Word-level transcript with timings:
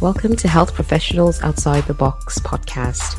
Welcome 0.00 0.34
to 0.36 0.48
Health 0.48 0.72
Professionals 0.72 1.42
Outside 1.42 1.84
the 1.84 1.92
Box 1.92 2.38
podcast. 2.38 3.18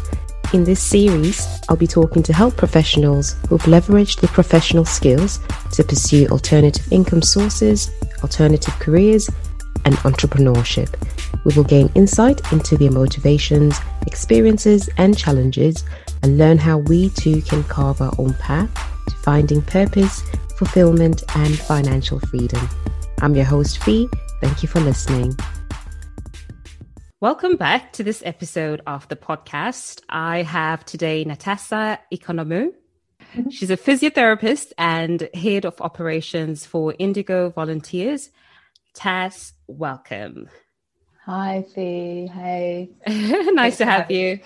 In 0.52 0.64
this 0.64 0.82
series, 0.82 1.48
I'll 1.70 1.76
be 1.76 1.86
talking 1.86 2.24
to 2.24 2.34
health 2.34 2.58
professionals 2.58 3.36
who've 3.48 3.62
leveraged 3.64 4.20
their 4.20 4.32
professional 4.32 4.84
skills 4.84 5.40
to 5.74 5.84
pursue 5.84 6.26
alternative 6.30 6.92
income 6.92 7.22
sources, 7.22 7.92
alternative 8.24 8.74
careers, 8.80 9.30
and 9.86 9.94
entrepreneurship. 9.98 10.96
We 11.46 11.54
will 11.54 11.66
gain 11.66 11.92
insight 11.94 12.52
into 12.52 12.80
their 12.80 12.92
motivations, 12.92 13.80
experiences, 14.08 14.90
and 14.98 15.16
challenges, 15.16 15.86
and 16.24 16.40
learn 16.40 16.58
how 16.58 16.80
we 16.80 17.12
too 17.12 17.44
can 17.44 17.64
carve 17.66 18.02
our 18.02 18.14
own 18.18 18.34
path 18.34 18.74
to 19.08 19.16
finding 19.18 19.62
purpose, 19.62 20.24
fulfillment, 20.58 21.22
and 21.36 21.60
financial 21.60 22.20
freedom. 22.22 22.68
I'm 23.22 23.36
your 23.36 23.46
host, 23.46 23.84
Fee. 23.84 24.10
Thank 24.42 24.64
you 24.64 24.68
for 24.68 24.80
listening. 24.80 25.38
Welcome 27.22 27.56
back 27.56 27.94
to 27.94 28.04
this 28.04 28.24
episode 28.26 28.82
of 28.88 29.08
the 29.08 29.16
podcast. 29.16 30.02
I 30.10 30.42
have 30.42 30.84
today 30.84 31.24
Natasha 31.24 32.00
Ikonomou. 32.12 32.74
Mm-hmm. 33.36 33.50
She's 33.50 33.70
a 33.70 33.78
physiotherapist 33.78 34.72
and 34.76 35.30
head 35.36 35.66
of 35.66 35.80
operations 35.82 36.66
for 36.66 36.96
Indigo 36.98 37.52
Volunteers. 37.52 38.32
Tass, 38.96 39.54
welcome. 39.68 40.50
Hi, 41.28 41.64
Fee. 41.76 42.26
Hey. 42.26 42.90
nice 43.08 43.78
to 43.78 43.86
have 43.86 44.10
you. 44.10 44.40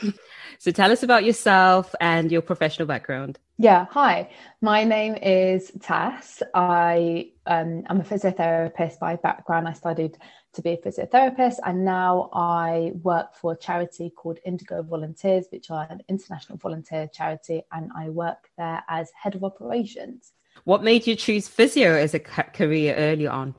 So 0.60 0.72
tell 0.72 0.92
us 0.92 1.04
about 1.04 1.24
yourself 1.24 1.94
and 2.00 2.32
your 2.32 2.42
professional 2.42 2.88
background. 2.88 3.40
Yeah, 3.58 3.86
hi. 3.90 4.30
My 4.62 4.84
name 4.84 5.16
is 5.16 5.72
Tass. 5.82 6.44
I 6.54 7.32
um, 7.46 7.84
I'm 7.88 8.02
a 8.02 8.04
physiotherapist 8.04 9.00
by 9.00 9.16
background. 9.16 9.68
I 9.68 9.74
studied 9.74 10.18
to 10.54 10.62
be 10.62 10.72
a 10.72 10.78
physiotherapist, 10.78 11.56
and 11.66 11.86
now 11.86 12.30
I 12.34 12.92
work 13.02 13.36
for 13.36 13.54
a 13.54 13.58
charity 13.58 14.10
called 14.10 14.40
Indigo 14.46 14.84
Volunteers, 14.84 15.46
which 15.52 15.70
are 15.70 15.88
an 15.90 16.02
international 16.10 16.58
volunteer 16.58 17.08
charity, 17.14 17.64
and 17.72 17.92
I 17.96 18.10
work 18.10 18.50
there 18.58 18.84
as 18.90 19.10
head 19.22 19.36
of 19.36 19.44
operations. 19.44 20.32
What 20.64 20.84
made 20.84 21.08
you 21.08 21.16
choose 21.16 21.48
physio 21.48 21.96
as 21.96 22.14
a 22.14 22.20
career 22.20 22.96
early 22.96 23.28
on? 23.28 23.56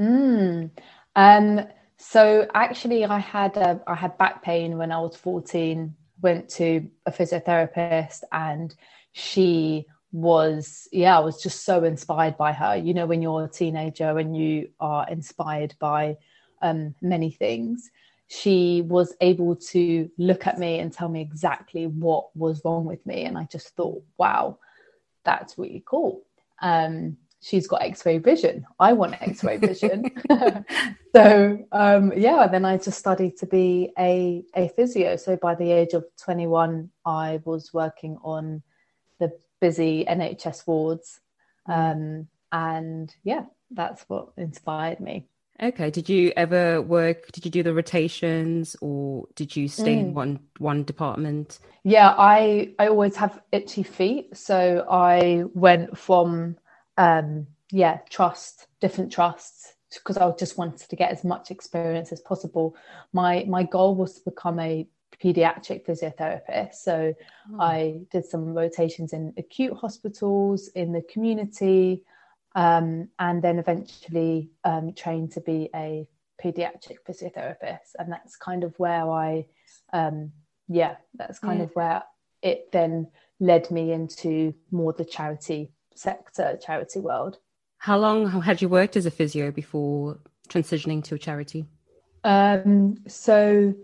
Mm, 0.00 0.70
um, 1.14 1.66
so 1.98 2.48
actually, 2.54 3.04
I 3.04 3.18
had 3.18 3.56
a, 3.56 3.80
I 3.86 3.94
had 3.94 4.18
back 4.18 4.42
pain 4.42 4.78
when 4.78 4.90
I 4.90 4.98
was 5.00 5.16
fourteen. 5.16 5.94
Went 6.24 6.48
to 6.58 6.90
a 7.06 7.12
physiotherapist, 7.12 8.22
and 8.32 8.74
she 9.12 9.86
was 10.10 10.86
yeah 10.92 11.16
i 11.16 11.20
was 11.20 11.42
just 11.42 11.64
so 11.64 11.82
inspired 11.84 12.36
by 12.36 12.52
her. 12.52 12.76
You 12.76 12.94
know 12.94 13.06
when 13.06 13.20
you're 13.20 13.44
a 13.44 13.48
teenager 13.48 14.16
and 14.18 14.36
you 14.36 14.68
are 14.78 15.04
inspired 15.08 15.74
by 15.80 16.16
um, 16.62 16.94
many 17.02 17.30
things 17.30 17.90
she 18.28 18.82
was 18.82 19.14
able 19.20 19.54
to 19.56 20.08
look 20.16 20.46
at 20.46 20.58
me 20.58 20.78
and 20.78 20.92
tell 20.92 21.08
me 21.08 21.20
exactly 21.20 21.88
what 21.88 22.34
was 22.36 22.62
wrong 22.64 22.84
with 22.84 23.04
me. 23.04 23.24
And 23.24 23.36
i 23.36 23.44
just 23.50 23.68
thought 23.76 24.02
wow 24.16 24.58
that's 25.24 25.58
really 25.58 25.82
cool. 25.84 26.22
Um, 26.62 27.16
she's 27.44 27.66
got 27.66 27.82
x-ray 27.82 28.18
vision 28.18 28.64
i 28.80 28.92
want 28.92 29.20
x-ray 29.20 29.58
vision 29.58 30.04
so 31.14 31.58
um, 31.72 32.12
yeah 32.16 32.46
then 32.46 32.64
i 32.64 32.76
just 32.76 32.98
studied 32.98 33.36
to 33.36 33.46
be 33.46 33.90
a, 33.98 34.42
a 34.56 34.68
physio 34.68 35.16
so 35.16 35.36
by 35.36 35.54
the 35.54 35.70
age 35.70 35.92
of 35.92 36.04
21 36.22 36.88
i 37.04 37.40
was 37.44 37.72
working 37.74 38.16
on 38.24 38.62
the 39.18 39.32
busy 39.60 40.04
NHS 40.04 40.66
wards. 40.66 41.20
Um, 41.66 42.28
and 42.52 43.14
yeah, 43.24 43.44
that's 43.70 44.04
what 44.08 44.32
inspired 44.36 45.00
me. 45.00 45.26
Okay. 45.62 45.90
Did 45.90 46.08
you 46.08 46.32
ever 46.36 46.82
work? 46.82 47.30
Did 47.32 47.44
you 47.44 47.50
do 47.50 47.62
the 47.62 47.72
rotations, 47.72 48.76
or 48.80 49.26
did 49.36 49.54
you 49.54 49.68
stay 49.68 49.96
mm. 49.96 50.00
in 50.00 50.14
one 50.14 50.40
one 50.58 50.82
department? 50.82 51.60
Yeah, 51.84 52.12
I 52.18 52.74
I 52.78 52.88
always 52.88 53.16
have 53.16 53.40
itchy 53.52 53.84
feet, 53.84 54.36
so 54.36 54.84
I 54.90 55.44
went 55.54 55.96
from 55.96 56.56
um, 56.96 57.46
yeah 57.70 57.98
trust 58.10 58.66
different 58.80 59.12
trusts 59.12 59.74
because 59.94 60.16
I 60.16 60.30
just 60.32 60.58
wanted 60.58 60.88
to 60.88 60.96
get 60.96 61.12
as 61.12 61.24
much 61.24 61.50
experience 61.50 62.12
as 62.12 62.20
possible. 62.20 62.76
My 63.12 63.44
my 63.48 63.62
goal 63.62 63.94
was 63.94 64.14
to 64.14 64.30
become 64.30 64.58
a 64.58 64.86
pediatric 65.22 65.86
physiotherapist. 65.86 66.74
So 66.74 67.14
oh. 67.52 67.60
I 67.60 68.00
did 68.10 68.24
some 68.24 68.54
rotations 68.54 69.12
in 69.12 69.32
acute 69.38 69.74
hospitals, 69.74 70.68
in 70.68 70.92
the 70.92 71.02
community, 71.02 72.02
um, 72.54 73.08
and 73.18 73.42
then 73.42 73.58
eventually 73.58 74.50
um, 74.64 74.92
trained 74.94 75.32
to 75.32 75.40
be 75.40 75.70
a 75.74 76.08
pediatric 76.42 76.98
physiotherapist. 77.08 77.94
And 77.98 78.12
that's 78.12 78.36
kind 78.36 78.64
of 78.64 78.78
where 78.78 79.08
I, 79.10 79.46
um, 79.92 80.32
yeah, 80.68 80.96
that's 81.14 81.38
kind 81.38 81.58
yeah. 81.58 81.64
of 81.64 81.70
where 81.74 82.02
it 82.42 82.70
then 82.72 83.08
led 83.40 83.70
me 83.70 83.92
into 83.92 84.54
more 84.70 84.92
the 84.92 85.04
charity 85.04 85.72
sector, 85.94 86.58
charity 86.64 87.00
world. 87.00 87.38
How 87.78 87.98
long 87.98 88.42
had 88.42 88.62
you 88.62 88.68
worked 88.68 88.96
as 88.96 89.06
a 89.06 89.10
physio 89.10 89.50
before 89.50 90.18
transitioning 90.48 91.04
to 91.04 91.14
a 91.14 91.18
charity? 91.18 91.66
Um, 92.24 92.96
so 93.06 93.74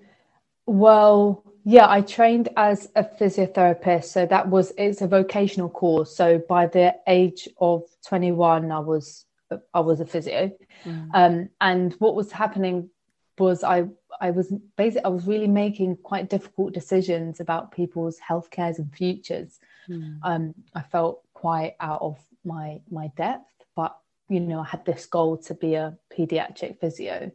well, 0.66 1.43
yeah, 1.65 1.88
I 1.88 2.00
trained 2.00 2.49
as 2.56 2.88
a 2.94 3.04
physiotherapist. 3.04 4.04
So 4.04 4.25
that 4.26 4.49
was 4.49 4.72
it's 4.78 5.03
a 5.03 5.09
vocational 5.09 5.69
course. 5.69 6.15
So 6.16 6.38
by 6.49 6.66
the 6.66 6.94
age 7.06 7.49
of 7.60 7.82
21, 8.06 8.70
I 8.70 8.78
was 8.78 9.26
I 9.75 9.81
was 9.81 10.00
a 10.00 10.06
physio. 10.06 10.53
Mm. 10.84 11.09
Um, 11.12 11.49
and 11.60 11.93
what 11.94 12.15
was 12.15 12.32
happening 12.32 12.91
was 13.38 13.65
I 13.65 13.88
I 14.20 14.31
was 14.31 14.53
basically 14.76 15.04
I 15.04 15.09
was 15.09 15.26
really 15.26 15.49
making 15.49 15.97
quite 15.97 16.31
difficult 16.31 16.72
decisions 16.72 17.41
about 17.41 17.72
people's 17.72 18.19
health 18.19 18.50
cares 18.50 18.78
and 18.78 18.94
futures. 18.94 19.59
Mm. 19.88 20.19
Um, 20.22 20.54
I 20.75 20.82
felt 20.82 21.22
quite 21.40 21.74
out 21.80 22.02
of 22.02 22.18
my 22.44 22.80
my 22.90 23.10
depth, 23.16 23.50
but 23.74 23.96
you 24.28 24.40
know 24.40 24.60
I 24.60 24.66
had 24.66 24.84
this 24.84 25.06
goal 25.06 25.38
to 25.38 25.54
be 25.54 25.74
a 25.74 25.96
pediatric 26.14 26.80
physio. 26.80 27.32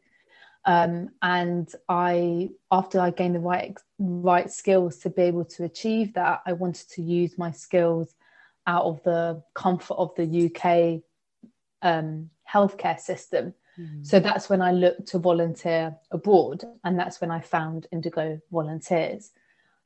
Um, 0.67 1.09
and 1.21 1.71
I, 1.87 2.49
after 2.71 2.99
I 2.99 3.11
gained 3.11 3.35
the 3.35 3.39
right 3.39 3.77
right 3.99 4.51
skills 4.51 4.97
to 4.99 5.09
be 5.09 5.23
able 5.23 5.45
to 5.45 5.63
achieve 5.63 6.13
that, 6.13 6.41
I 6.45 6.53
wanted 6.53 6.87
to 6.91 7.01
use 7.01 7.37
my 7.37 7.51
skills 7.51 8.13
out 8.67 8.85
of 8.85 9.03
the 9.03 9.43
comfort 9.53 9.95
of 9.95 10.15
the 10.15 10.27
UK 10.47 11.01
um, 11.81 12.29
healthcare 12.51 12.99
system. 12.99 13.53
Mm-hmm. 13.79 14.03
So 14.03 14.19
that's 14.19 14.49
when 14.49 14.61
I 14.61 14.71
looked 14.71 15.07
to 15.09 15.19
volunteer 15.19 15.95
abroad, 16.11 16.63
and 16.83 16.97
that's 16.97 17.21
when 17.21 17.31
I 17.31 17.41
found 17.41 17.87
Indigo 17.91 18.39
Volunteers. 18.51 19.31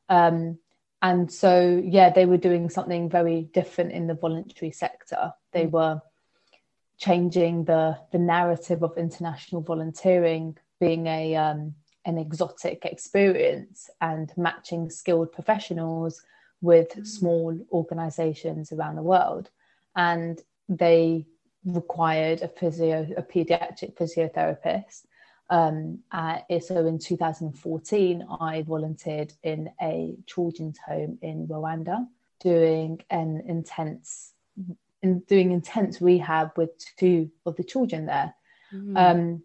Um, 0.10 0.60
and 1.02 1.32
so, 1.32 1.82
yeah, 1.84 2.10
they 2.10 2.26
were 2.26 2.38
doing 2.38 2.70
something 2.70 3.10
very 3.10 3.44
different 3.54 3.92
in 3.94 4.08
the 4.08 4.16
voluntary 4.16 4.72
sector. 4.72 5.34
They 5.54 5.64
mm-hmm. 5.64 5.76
were 5.76 6.02
changing 6.98 7.64
the 7.64 7.98
the 8.12 8.20
narrative 8.20 8.84
of 8.84 8.98
international 8.98 9.62
volunteering 9.62 10.58
being 10.80 11.08
a 11.08 11.36
um, 11.36 11.74
an 12.06 12.18
exotic 12.18 12.86
experience 12.86 13.90
and 14.02 14.32
matching 14.38 14.90
skilled 14.90 15.32
professionals 15.32 16.22
with 16.62 16.90
mm. 16.90 17.08
small 17.08 17.58
organizations 17.72 18.72
around 18.72 18.96
the 18.96 19.02
world 19.02 19.50
and 19.96 20.42
they 20.68 21.26
required 21.66 22.42
a 22.42 22.48
physio 22.48 23.08
a 23.18 23.22
pediatric 23.22 23.96
physiotherapist 23.96 25.04
um, 25.52 26.00
uh, 26.12 26.40
so 26.60 26.86
in 26.86 27.00
2014 27.00 28.26
i 28.40 28.62
volunteered 28.64 29.34
in 29.44 29.70
a 29.82 30.16
children's 30.26 30.78
home 30.86 31.18
in 31.22 31.48
rwanda 31.48 32.08
doing 32.40 33.00
an 33.10 33.42
intense 33.48 34.34
in 35.02 35.20
doing 35.22 35.52
intense 35.52 36.02
rehab 36.02 36.52
with 36.58 36.70
two 36.98 37.30
of 37.46 37.56
the 37.56 37.64
children 37.64 38.06
there 38.06 38.34
mm. 38.74 38.98
um, 38.98 39.42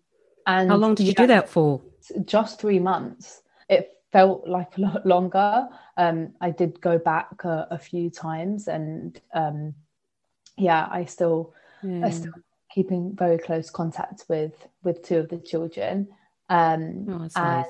and 0.46 0.70
how 0.70 0.76
long 0.76 0.94
did 0.94 1.06
you 1.06 1.14
do 1.14 1.26
that 1.26 1.48
for? 1.48 1.80
Just 2.24 2.60
three 2.60 2.78
months. 2.78 3.42
It 3.68 3.96
felt 4.12 4.46
like 4.46 4.76
a 4.76 4.80
lot 4.80 5.06
longer. 5.06 5.68
Um, 5.96 6.34
I 6.40 6.50
did 6.50 6.80
go 6.80 6.98
back 6.98 7.44
a, 7.44 7.66
a 7.70 7.78
few 7.78 8.10
times, 8.10 8.68
and 8.68 9.20
um, 9.32 9.74
yeah, 10.56 10.88
I 10.90 11.06
still, 11.06 11.54
yeah. 11.82 12.06
I 12.06 12.10
still 12.10 12.32
keeping 12.74 13.14
very 13.14 13.38
close 13.38 13.70
contact 13.70 14.24
with 14.28 14.66
with 14.82 15.02
two 15.02 15.18
of 15.18 15.28
the 15.28 15.38
children. 15.38 16.08
Um, 16.48 17.06
oh, 17.08 17.12
and 17.12 17.30
nice. 17.36 17.66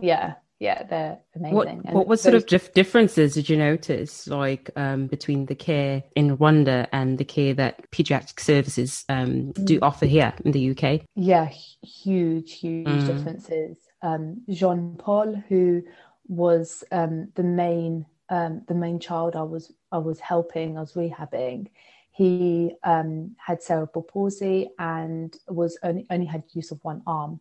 yeah, 0.00 0.34
yeah, 0.58 0.84
they're 0.84 1.18
amazing. 1.34 1.54
What, 1.56 1.92
what, 1.92 2.06
what 2.06 2.20
sort 2.20 2.34
of 2.34 2.46
dif- 2.46 2.72
differences 2.72 3.34
did 3.34 3.48
you 3.48 3.56
notice, 3.56 4.28
like 4.28 4.70
um, 4.76 5.08
between 5.08 5.46
the 5.46 5.54
care 5.54 6.04
in 6.14 6.36
Rwanda 6.36 6.86
and 6.92 7.18
the 7.18 7.24
care 7.24 7.52
that 7.54 7.90
pediatric 7.90 8.40
services 8.40 9.04
um, 9.08 9.52
do 9.52 9.78
mm. 9.78 9.82
offer 9.82 10.06
here 10.06 10.32
in 10.44 10.52
the 10.52 10.70
UK? 10.70 11.02
Yeah, 11.14 11.48
huge, 11.82 12.52
huge 12.52 12.86
mm. 12.86 13.06
differences. 13.06 13.76
Um, 14.02 14.42
Jean 14.48 14.96
Paul, 14.98 15.34
who 15.48 15.82
was 16.28 16.84
um, 16.92 17.28
the 17.34 17.42
main 17.42 18.06
um, 18.28 18.62
the 18.66 18.74
main 18.74 18.98
child 18.98 19.36
I 19.36 19.42
was 19.42 19.72
I 19.90 19.98
was 19.98 20.20
helping, 20.20 20.78
I 20.78 20.80
was 20.80 20.94
rehabbing. 20.94 21.68
He 22.12 22.74
um, 22.84 23.34
had 23.38 23.62
cerebral 23.62 24.02
palsy 24.02 24.68
and 24.78 25.34
was 25.48 25.78
only 25.82 26.06
only 26.10 26.26
had 26.26 26.44
use 26.52 26.70
of 26.70 26.78
one 26.82 27.02
arm. 27.06 27.40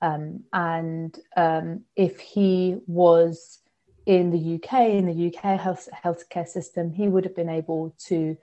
Um, 0.00 0.44
and 0.52 1.16
um, 1.36 1.82
if 1.96 2.18
he 2.18 2.78
was 2.86 3.58
in 4.06 4.30
the 4.30 4.54
UK, 4.54 4.90
in 4.90 5.06
the 5.06 5.28
UK 5.28 5.60
health 5.60 5.88
healthcare 6.04 6.46
system, 6.46 6.92
he 6.92 7.08
would 7.08 7.24
have 7.24 7.36
been 7.36 7.48
able 7.48 7.94
to 8.06 8.36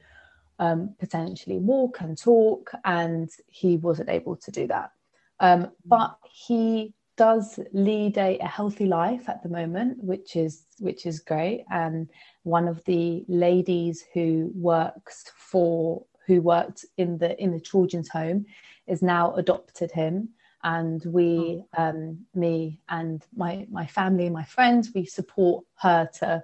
um, 0.59 0.95
potentially 0.99 1.57
walk 1.57 2.01
and 2.01 2.17
talk, 2.17 2.71
and 2.83 3.29
he 3.47 3.77
wasn't 3.77 4.09
able 4.09 4.35
to 4.35 4.51
do 4.51 4.67
that. 4.67 4.91
Um, 5.39 5.71
but 5.85 6.17
he 6.29 6.93
does 7.19 7.59
lead 7.73 8.17
a, 8.17 8.37
a, 8.39 8.47
healthy 8.47 8.85
life 8.85 9.27
at 9.27 9.43
the 9.43 9.49
moment, 9.49 10.01
which 10.01 10.37
is 10.37 10.63
which 10.79 11.05
is 11.05 11.19
great. 11.19 11.65
And 11.69 12.09
one 12.43 12.65
of 12.69 12.81
the 12.85 13.25
ladies 13.27 14.05
who 14.13 14.53
works 14.55 15.25
for 15.35 16.05
who 16.25 16.41
worked 16.41 16.85
in 16.95 17.17
the 17.17 17.37
in 17.43 17.51
the 17.51 17.59
children's 17.59 18.07
home 18.07 18.45
is 18.87 19.01
now 19.01 19.35
adopted 19.35 19.91
him 19.91 20.29
and 20.63 21.03
we 21.05 21.61
oh. 21.77 21.83
um, 21.83 22.25
me 22.33 22.79
and 22.87 23.25
my 23.35 23.67
my 23.69 23.85
family 23.85 24.29
my 24.29 24.43
friends 24.43 24.91
we 24.95 25.05
support 25.05 25.65
her 25.75 26.09
to 26.19 26.41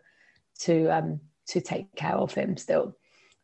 to 0.59 0.87
um, 0.89 1.19
to 1.47 1.61
take 1.61 1.93
care 1.95 2.15
of 2.15 2.33
him 2.33 2.57
still 2.57 2.95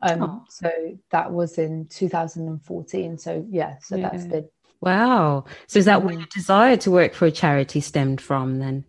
um, 0.02 0.24
oh. 0.24 0.44
so 0.50 0.70
that 1.12 1.32
was 1.32 1.58
in 1.58 1.86
2014 1.88 3.18
so 3.18 3.46
yeah 3.50 3.78
so 3.80 3.96
yeah. 3.96 4.10
that's 4.10 4.26
been 4.26 4.50
wow. 4.82 5.46
So 5.68 5.80
is 5.80 5.86
that 5.86 6.04
where 6.04 6.14
your 6.14 6.28
desire 6.34 6.78
to 6.78 6.92
work 6.92 7.14
for 7.14 7.26
a 7.26 7.32
charity 7.32 7.80
stemmed 7.80 8.20
from 8.20 8.60
then? 8.60 8.86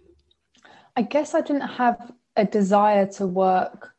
I 0.95 1.03
guess 1.03 1.35
i 1.35 1.41
didn't 1.41 1.63
have 1.63 2.13
a 2.37 2.45
desire 2.45 3.07
to 3.07 3.27
work 3.27 3.95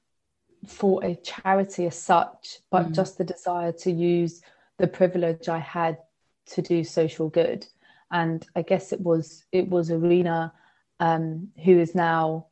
for 0.68 1.04
a 1.04 1.16
charity 1.16 1.88
as 1.88 2.00
such 2.00 2.60
but 2.70 2.90
mm. 2.90 2.96
just 2.96 3.18
the 3.18 3.24
desire 3.24 3.72
to 3.72 3.92
use 3.92 4.42
the 4.78 4.86
privilege 4.86 5.50
i 5.50 5.58
had 5.58 5.98
to 6.46 6.62
do 6.62 6.84
social 6.84 7.30
good. 7.30 7.66
And 8.12 8.46
I 8.56 8.62
guess 8.62 8.94
it 8.94 9.02
was 9.02 9.44
it 9.52 9.70
was 9.70 9.90
Arena 9.90 10.54
um, 11.00 11.50
who 11.64 11.80
is 11.80 11.96
now 11.96 12.48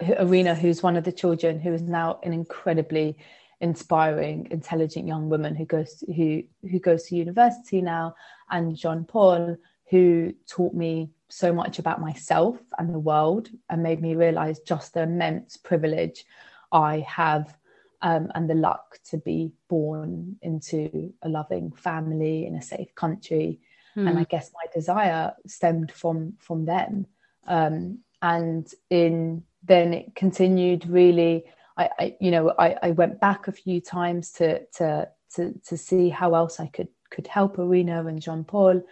Arena, 0.00 0.54
who's 0.54 0.82
one 0.82 0.96
of 0.96 1.04
the 1.04 1.12
children, 1.12 1.60
who 1.60 1.72
is 1.72 1.82
now 1.82 2.20
an 2.22 2.32
incredibly 2.32 3.18
inspiring, 3.60 4.48
intelligent 4.50 5.06
young 5.06 5.28
woman 5.28 5.54
who 5.54 5.64
goes 5.64 5.94
to, 5.96 6.12
who 6.12 6.42
who 6.68 6.78
goes 6.78 7.04
to 7.04 7.16
university 7.16 7.80
now, 7.80 8.14
and 8.50 8.76
Jean 8.76 9.04
Paul, 9.04 9.56
who 9.90 10.32
taught 10.48 10.74
me 10.74 11.10
so 11.28 11.52
much 11.52 11.78
about 11.78 12.00
myself 12.00 12.58
and 12.78 12.92
the 12.92 12.98
world, 12.98 13.48
and 13.70 13.82
made 13.82 14.00
me 14.00 14.14
realize 14.14 14.60
just 14.60 14.94
the 14.94 15.02
immense 15.02 15.56
privilege 15.56 16.24
I 16.72 17.04
have. 17.08 17.56
Um, 18.02 18.30
and 18.34 18.50
the 18.50 18.54
luck 18.54 18.98
to 19.12 19.16
be 19.16 19.54
born 19.70 20.36
into 20.42 21.14
a 21.22 21.28
loving 21.30 21.72
family 21.72 22.44
in 22.44 22.54
a 22.54 22.60
safe 22.60 22.94
country 22.94 23.60
mm. 23.96 24.08
and 24.08 24.18
I 24.18 24.22
hmm. 24.22 24.28
guess 24.28 24.50
my 24.52 24.66
desire 24.72 25.32
stemmed 25.46 25.92
from 25.92 26.34
from 26.38 26.64
them. 26.64 27.06
Um, 27.46 28.00
and 28.22 28.66
in 28.90 29.44
then 29.62 29.94
it 29.94 30.14
continued 30.14 30.86
really. 30.86 31.44
I, 31.76 31.90
I 31.98 32.16
you 32.20 32.30
know 32.30 32.54
I, 32.58 32.76
I 32.82 32.90
went 32.92 33.20
back 33.20 33.48
a 33.48 33.52
few 33.52 33.80
times 33.80 34.32
to 34.32 34.64
to 34.76 35.08
to 35.36 35.54
to 35.66 35.76
see 35.76 36.08
how 36.08 36.34
else 36.34 36.60
I 36.60 36.66
could 36.66 36.88
could 37.10 37.26
help 37.26 37.58
Arena 37.58 38.06
and 38.06 38.20
Jean 38.20 38.44
Paul, 38.44 38.82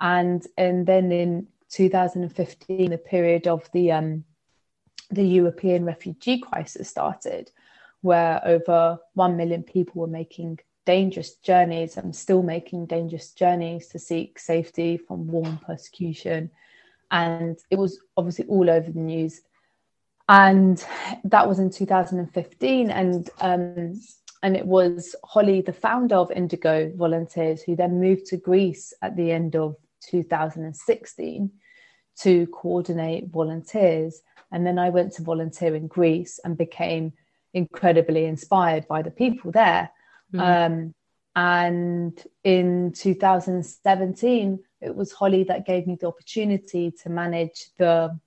and 0.00 0.46
and 0.56 0.86
then 0.86 1.12
in 1.12 1.48
2015 1.70 2.90
the 2.90 2.98
period 2.98 3.46
of 3.46 3.68
the 3.72 3.92
um, 3.92 4.24
the 5.10 5.24
European 5.24 5.84
refugee 5.84 6.38
crisis 6.38 6.88
started, 6.88 7.50
where 8.00 8.40
over 8.44 8.98
one 9.14 9.36
million 9.36 9.62
people 9.62 10.00
were 10.00 10.06
making 10.06 10.58
dangerous 10.86 11.34
journeys. 11.34 11.96
I'm 11.96 12.12
still 12.12 12.42
making 12.42 12.86
dangerous 12.86 13.32
journeys 13.32 13.88
to 13.88 13.98
seek 13.98 14.38
safety 14.38 14.96
from 14.96 15.26
war 15.26 15.46
and 15.46 15.60
persecution. 15.60 16.50
And 17.10 17.58
it 17.70 17.78
was 17.78 18.00
obviously 18.16 18.46
all 18.46 18.70
over 18.70 18.90
the 18.90 18.98
news. 18.98 19.42
And 20.28 20.84
that 21.24 21.48
was 21.48 21.58
in 21.58 21.70
2015. 21.70 22.90
And 22.90 23.30
um, 23.40 24.00
and 24.42 24.56
it 24.56 24.66
was 24.66 25.16
Holly, 25.24 25.60
the 25.60 25.72
founder 25.72 26.16
of 26.16 26.30
Indigo 26.30 26.92
Volunteers, 26.94 27.62
who 27.62 27.74
then 27.74 28.00
moved 28.00 28.26
to 28.26 28.36
Greece 28.36 28.92
at 29.02 29.16
the 29.16 29.32
end 29.32 29.56
of 29.56 29.76
2016 30.02 31.50
to 32.20 32.46
coordinate 32.48 33.28
volunteers. 33.28 34.20
And 34.52 34.66
then 34.66 34.78
I 34.78 34.90
went 34.90 35.12
to 35.14 35.22
volunteer 35.22 35.74
in 35.74 35.86
Greece 35.86 36.38
and 36.44 36.56
became 36.56 37.12
incredibly 37.54 38.26
inspired 38.26 38.86
by 38.86 39.02
the 39.02 39.10
people 39.10 39.50
there 39.50 39.90
Mm. 40.32 40.40
Um, 40.40 40.94
and 41.34 42.26
in 42.44 42.92
2017, 42.92 44.58
it 44.80 44.94
was 44.94 45.12
Holly 45.12 45.44
that 45.44 45.66
gave 45.66 45.86
me 45.86 45.96
the 46.00 46.08
opportunity 46.08 46.92
to 47.02 47.08
manage 47.10 47.68
the 47.78 48.18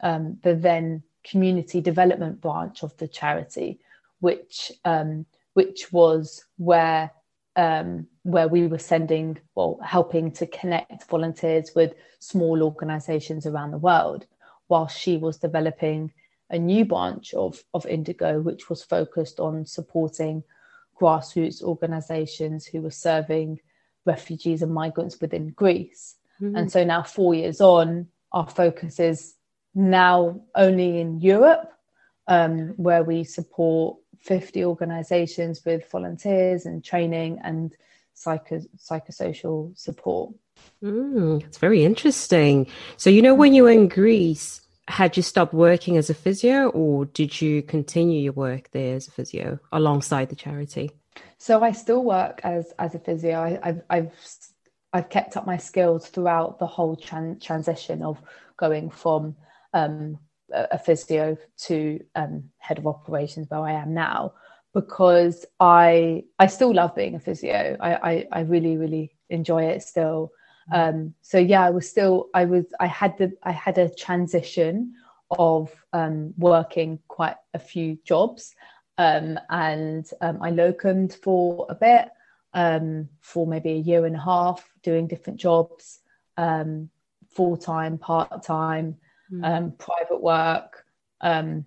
um, 0.00 0.38
the 0.42 0.54
then 0.54 1.02
community 1.30 1.80
development 1.80 2.40
branch 2.40 2.82
of 2.82 2.96
the 2.96 3.08
charity, 3.08 3.80
which 4.20 4.72
um, 4.84 5.26
which 5.54 5.92
was 5.92 6.44
where 6.56 7.10
um, 7.56 8.06
where 8.22 8.48
we 8.48 8.66
were 8.66 8.78
sending 8.78 9.38
well 9.54 9.78
helping 9.84 10.30
to 10.32 10.46
connect 10.46 11.08
volunteers 11.08 11.72
with 11.74 11.94
small 12.20 12.62
organisations 12.62 13.46
around 13.46 13.70
the 13.70 13.78
world, 13.78 14.26
while 14.68 14.88
she 14.88 15.16
was 15.16 15.38
developing 15.38 16.12
a 16.50 16.58
new 16.58 16.84
branch 16.84 17.34
of 17.34 17.62
of 17.74 17.86
Indigo, 17.86 18.40
which 18.40 18.70
was 18.70 18.82
focused 18.82 19.40
on 19.40 19.66
supporting 19.66 20.42
grassroots 21.00 21.62
organizations 21.62 22.66
who 22.66 22.80
were 22.80 22.90
serving 22.90 23.60
refugees 24.04 24.62
and 24.62 24.72
migrants 24.72 25.20
within 25.20 25.50
Greece. 25.50 26.16
Mm-hmm. 26.40 26.56
And 26.56 26.72
so 26.72 26.84
now, 26.84 27.02
four 27.02 27.34
years 27.34 27.60
on, 27.60 28.08
our 28.32 28.48
focus 28.48 28.98
is 29.00 29.34
now 29.74 30.40
only 30.54 31.00
in 31.00 31.20
Europe, 31.20 31.72
um, 32.26 32.74
where 32.76 33.02
we 33.02 33.24
support 33.24 33.98
50 34.20 34.64
organizations 34.64 35.64
with 35.64 35.90
volunteers 35.90 36.66
and 36.66 36.84
training 36.84 37.40
and 37.42 37.74
psycho- 38.14 38.64
psychosocial 38.76 39.76
support. 39.78 40.34
Mm, 40.82 41.42
it's 41.44 41.58
very 41.58 41.84
interesting. 41.84 42.66
So, 42.96 43.10
you 43.10 43.22
know, 43.22 43.34
when 43.34 43.54
you 43.54 43.64
were 43.64 43.70
in 43.70 43.88
Greece, 43.88 44.60
had 44.88 45.16
you 45.16 45.22
stopped 45.22 45.52
working 45.52 45.96
as 45.96 46.10
a 46.10 46.14
physio 46.14 46.68
or 46.70 47.04
did 47.04 47.40
you 47.40 47.62
continue 47.62 48.20
your 48.20 48.32
work 48.32 48.70
there 48.70 48.96
as 48.96 49.06
a 49.06 49.10
physio 49.10 49.58
alongside 49.70 50.30
the 50.30 50.36
charity? 50.36 50.90
So 51.36 51.62
I 51.62 51.72
still 51.72 52.04
work 52.04 52.40
as 52.42 52.72
as 52.78 52.94
a 52.94 52.98
physio. 52.98 53.40
I, 53.40 53.60
have 53.62 53.82
I've 53.90 54.12
I've 54.92 55.08
kept 55.10 55.36
up 55.36 55.46
my 55.46 55.56
skills 55.56 56.08
throughout 56.08 56.58
the 56.58 56.66
whole 56.66 56.96
tran- 56.96 57.40
transition 57.42 58.02
of 58.02 58.20
going 58.56 58.90
from 58.90 59.36
um, 59.72 60.18
a 60.52 60.78
physio 60.78 61.36
to 61.56 62.00
um, 62.14 62.44
head 62.58 62.78
of 62.78 62.86
operations 62.86 63.48
where 63.50 63.60
I 63.60 63.72
am 63.72 63.94
now 63.94 64.32
because 64.74 65.44
I 65.60 66.24
I 66.38 66.46
still 66.46 66.74
love 66.74 66.94
being 66.94 67.14
a 67.14 67.20
physio. 67.20 67.76
I 67.80 67.94
I, 67.94 68.26
I 68.32 68.40
really 68.40 68.76
really 68.76 69.16
enjoy 69.30 69.64
it 69.64 69.82
still. 69.82 70.32
Um, 70.72 71.14
so 71.22 71.38
yeah, 71.38 71.64
I 71.64 71.70
was 71.70 71.88
still 71.88 72.28
I 72.34 72.44
was 72.44 72.66
I 72.80 72.86
had 72.86 73.16
the 73.18 73.32
I 73.42 73.52
had 73.52 73.78
a 73.78 73.94
transition 73.94 74.94
of 75.30 75.70
um, 75.92 76.34
working 76.38 76.98
quite 77.08 77.36
a 77.54 77.58
few 77.58 77.98
jobs, 78.04 78.54
um, 78.96 79.38
and 79.50 80.08
um, 80.20 80.38
I 80.42 80.50
locumed 80.50 81.14
for 81.22 81.66
a 81.68 81.74
bit 81.74 82.08
um, 82.54 83.08
for 83.20 83.46
maybe 83.46 83.70
a 83.72 83.76
year 83.76 84.06
and 84.06 84.16
a 84.16 84.20
half, 84.20 84.68
doing 84.82 85.06
different 85.06 85.38
jobs, 85.38 86.00
um, 86.36 86.90
full 87.30 87.56
time, 87.56 87.98
part 87.98 88.42
time, 88.42 88.96
mm. 89.32 89.78
private 89.78 90.20
work. 90.20 90.84
Um, 91.20 91.64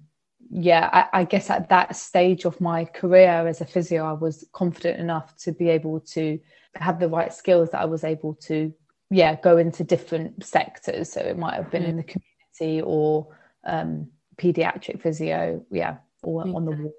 yeah, 0.50 0.90
I, 0.92 1.22
I 1.22 1.24
guess 1.24 1.50
at 1.50 1.70
that 1.70 1.96
stage 1.96 2.46
of 2.46 2.60
my 2.60 2.86
career 2.86 3.48
as 3.48 3.62
a 3.62 3.66
physio, 3.66 4.06
I 4.06 4.14
was 4.14 4.46
confident 4.52 5.00
enough 5.00 5.36
to 5.38 5.52
be 5.52 5.70
able 5.70 6.02
to 6.12 6.40
have 6.76 7.00
the 7.00 7.10
right 7.10 7.34
skills 7.34 7.70
that 7.72 7.82
I 7.82 7.86
was 7.86 8.04
able 8.04 8.36
to 8.48 8.74
yeah 9.12 9.36
go 9.36 9.58
into 9.58 9.84
different 9.84 10.44
sectors 10.44 11.12
so 11.12 11.20
it 11.20 11.38
might 11.38 11.56
have 11.56 11.70
been 11.70 11.84
mm. 11.84 11.90
in 11.90 11.98
the 11.98 12.04
community 12.04 12.82
or 12.84 13.28
um, 13.66 14.08
pediatric 14.38 15.02
physio 15.02 15.64
yeah 15.70 15.98
or 16.24 16.42
on 16.44 16.66
the 16.66 16.72
wall 16.72 16.94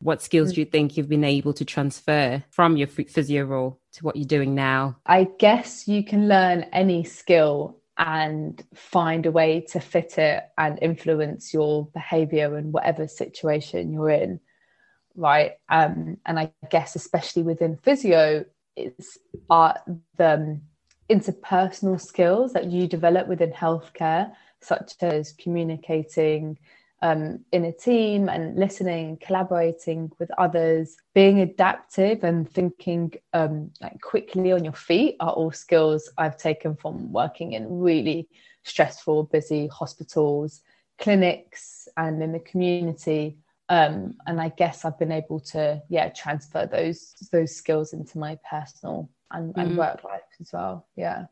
what 0.00 0.22
skills 0.22 0.50
mm. 0.50 0.54
do 0.54 0.60
you 0.62 0.64
think 0.64 0.96
you've 0.96 1.08
been 1.08 1.24
able 1.24 1.52
to 1.52 1.64
transfer 1.64 2.42
from 2.50 2.76
your 2.76 2.88
physio 2.88 3.44
role 3.44 3.78
to 3.92 4.04
what 4.04 4.16
you're 4.16 4.26
doing 4.26 4.54
now 4.54 4.96
i 5.06 5.28
guess 5.38 5.86
you 5.86 6.02
can 6.02 6.26
learn 6.26 6.62
any 6.72 7.04
skill 7.04 7.77
and 7.98 8.64
find 8.74 9.26
a 9.26 9.30
way 9.30 9.60
to 9.60 9.80
fit 9.80 10.18
it 10.18 10.44
and 10.56 10.78
influence 10.80 11.52
your 11.52 11.86
behavior 11.88 12.56
in 12.56 12.72
whatever 12.72 13.06
situation 13.08 13.92
you're 13.92 14.10
in 14.10 14.40
right? 15.14 15.54
Um, 15.68 16.18
and 16.24 16.38
i 16.38 16.52
guess 16.70 16.94
especially 16.94 17.42
within 17.42 17.76
physio 17.76 18.44
it's 18.76 19.18
uh, 19.50 19.72
the 20.16 20.60
interpersonal 21.10 22.00
skills 22.00 22.52
that 22.52 22.70
you 22.70 22.86
develop 22.86 23.26
within 23.26 23.52
healthcare, 23.52 24.32
such 24.60 24.92
as 25.00 25.32
communicating 25.32 26.58
um, 27.00 27.44
in 27.52 27.64
a 27.64 27.72
team 27.72 28.28
and 28.28 28.56
listening, 28.56 29.18
collaborating 29.24 30.10
with 30.18 30.30
others, 30.38 30.96
being 31.14 31.40
adaptive 31.40 32.24
and 32.24 32.50
thinking 32.50 33.12
um, 33.32 33.70
like 33.80 34.00
quickly 34.00 34.52
on 34.52 34.64
your 34.64 34.72
feet 34.72 35.16
are 35.20 35.30
all 35.30 35.52
skills 35.52 36.10
I've 36.18 36.36
taken 36.36 36.74
from 36.74 37.12
working 37.12 37.52
in 37.52 37.80
really 37.80 38.28
stressful, 38.64 39.24
busy 39.24 39.68
hospitals, 39.68 40.62
clinics, 40.98 41.88
and 41.96 42.22
in 42.22 42.32
the 42.32 42.40
community. 42.40 43.38
Um, 43.68 44.16
and 44.26 44.40
I 44.40 44.48
guess 44.48 44.84
I've 44.84 44.98
been 44.98 45.12
able 45.12 45.40
to, 45.40 45.82
yeah, 45.88 46.08
transfer 46.08 46.66
those 46.66 47.14
those 47.30 47.54
skills 47.54 47.92
into 47.92 48.18
my 48.18 48.38
personal 48.48 49.10
and, 49.30 49.52
and 49.56 49.72
mm. 49.72 49.76
work 49.76 50.02
life 50.04 50.22
as 50.40 50.52
well. 50.52 50.86
Yeah. 50.96 51.26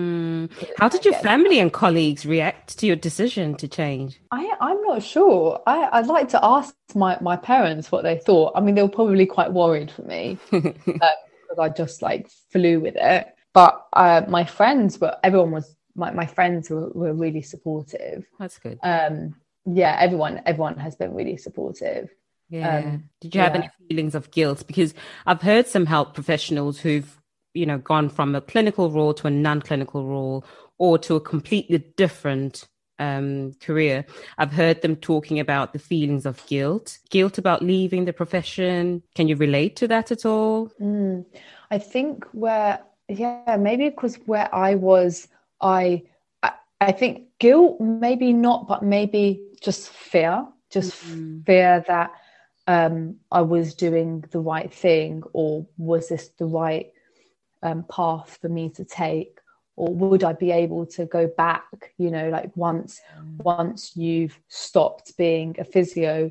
Mm. 0.00 0.50
How 0.78 0.88
did 0.88 1.04
your 1.04 1.14
family 1.14 1.58
and 1.58 1.72
colleagues 1.72 2.24
react 2.24 2.78
to 2.78 2.86
your 2.86 2.96
decision 2.96 3.54
to 3.56 3.68
change? 3.68 4.20
I, 4.30 4.50
I'm 4.60 4.82
not 4.82 5.02
sure. 5.02 5.62
I, 5.66 5.88
I'd 5.92 6.06
like 6.06 6.28
to 6.30 6.44
ask 6.44 6.74
my, 6.94 7.18
my 7.20 7.36
parents 7.36 7.92
what 7.92 8.02
they 8.02 8.18
thought. 8.18 8.52
I 8.54 8.60
mean, 8.60 8.74
they 8.74 8.82
were 8.82 8.88
probably 8.88 9.26
quite 9.26 9.52
worried 9.52 9.90
for 9.90 10.02
me 10.02 10.38
because 10.50 10.74
um, 10.86 11.60
I 11.60 11.68
just 11.68 12.02
like 12.02 12.28
flew 12.50 12.80
with 12.80 12.96
it. 12.96 13.28
But 13.52 13.86
uh, 13.92 14.22
my 14.28 14.44
friends 14.44 15.00
were, 15.00 15.16
everyone 15.22 15.50
was, 15.52 15.76
my, 15.94 16.10
my 16.12 16.26
friends 16.26 16.70
were, 16.70 16.90
were 16.90 17.12
really 17.12 17.42
supportive. 17.42 18.24
That's 18.38 18.58
good. 18.58 18.78
Um, 18.82 19.34
yeah, 19.66 19.96
everyone, 19.98 20.40
everyone 20.46 20.78
has 20.78 20.96
been 20.96 21.14
really 21.14 21.36
supportive. 21.36 22.10
Yeah. 22.48 22.78
Um, 22.78 23.10
Did 23.20 23.34
you 23.34 23.40
have 23.40 23.54
any 23.54 23.70
feelings 23.88 24.14
of 24.14 24.30
guilt? 24.30 24.64
Because 24.66 24.94
I've 25.26 25.42
heard 25.42 25.68
some 25.68 25.86
health 25.86 26.14
professionals 26.14 26.80
who've 26.80 27.19
you 27.54 27.66
know 27.66 27.78
gone 27.78 28.08
from 28.08 28.34
a 28.34 28.40
clinical 28.40 28.90
role 28.90 29.14
to 29.14 29.26
a 29.26 29.30
non-clinical 29.30 30.04
role 30.04 30.44
or 30.78 30.98
to 30.98 31.16
a 31.16 31.20
completely 31.20 31.78
different 31.96 32.66
um, 32.98 33.54
career. 33.60 34.04
I've 34.36 34.52
heard 34.52 34.82
them 34.82 34.96
talking 34.96 35.40
about 35.40 35.72
the 35.72 35.78
feelings 35.78 36.26
of 36.26 36.44
guilt. 36.46 36.98
Guilt 37.08 37.38
about 37.38 37.62
leaving 37.62 38.04
the 38.04 38.12
profession. 38.12 39.02
Can 39.14 39.26
you 39.26 39.36
relate 39.36 39.76
to 39.76 39.88
that 39.88 40.12
at 40.12 40.26
all? 40.26 40.70
Mm, 40.80 41.24
i 41.70 41.78
think 41.78 42.24
where 42.32 42.80
yeah 43.08 43.56
maybe 43.58 43.88
because 43.88 44.16
where 44.26 44.52
i 44.54 44.74
was 44.74 45.28
I, 45.60 46.02
I 46.42 46.52
i 46.80 46.92
think 46.92 47.28
guilt 47.38 47.80
maybe 47.80 48.32
not 48.32 48.68
but 48.68 48.82
maybe 48.82 49.42
just 49.60 49.88
fear 49.88 50.46
just 50.70 50.92
mm-hmm. 51.04 51.40
fear 51.42 51.84
that 51.88 52.12
um, 52.66 53.16
I 53.32 53.40
was 53.40 53.74
doing 53.74 54.24
the 54.30 54.38
right 54.38 54.72
thing, 54.72 55.24
or 55.32 55.66
was 55.76 56.08
this 56.08 56.28
the 56.38 56.46
right 56.46 56.92
um, 57.62 57.84
path 57.90 58.38
for 58.40 58.48
me 58.48 58.70
to 58.70 58.84
take? 58.84 59.38
Or 59.76 59.94
would 59.94 60.24
i 60.24 60.34
be 60.34 60.50
able 60.50 60.84
to 60.96 61.06
go 61.06 61.26
back 61.26 61.94
you 61.96 62.10
know 62.10 62.28
like 62.28 62.54
once 62.54 63.00
once 63.38 63.96
you've 63.96 64.38
stopped 64.48 65.16
being 65.16 65.56
a 65.58 65.64
physio 65.64 66.30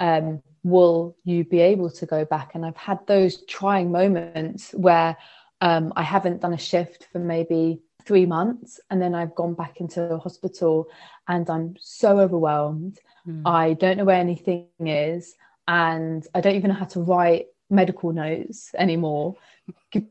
um, 0.00 0.42
will 0.62 1.16
you 1.24 1.44
be 1.44 1.60
able 1.60 1.90
to 1.90 2.06
go 2.06 2.24
back? 2.24 2.54
And 2.54 2.66
i've 2.66 2.76
had 2.76 2.98
those 3.06 3.44
trying 3.46 3.90
moments 3.90 4.72
where 4.72 5.16
um, 5.60 5.92
i 5.96 6.02
haven't 6.02 6.40
done 6.40 6.52
a 6.52 6.58
shift 6.58 7.06
for 7.12 7.18
maybe 7.18 7.80
three 8.04 8.26
months 8.26 8.80
and 8.90 9.00
then 9.00 9.14
i've 9.14 9.34
gone 9.34 9.54
back 9.54 9.80
into 9.80 10.02
a 10.02 10.18
hospital 10.18 10.88
and 11.28 11.48
i'm 11.48 11.74
so 11.80 12.18
overwhelmed. 12.18 12.98
Mm. 13.26 13.42
i 13.44 13.74
don't 13.74 13.98
know 13.98 14.04
where 14.04 14.16
anything 14.16 14.66
is 14.80 15.34
and 15.68 16.26
i 16.34 16.40
don't 16.40 16.56
even 16.56 16.70
know 16.70 16.76
how 16.76 16.86
to 16.86 17.00
write 17.00 17.46
medical 17.70 18.12
notes 18.12 18.72
anymore. 18.76 19.36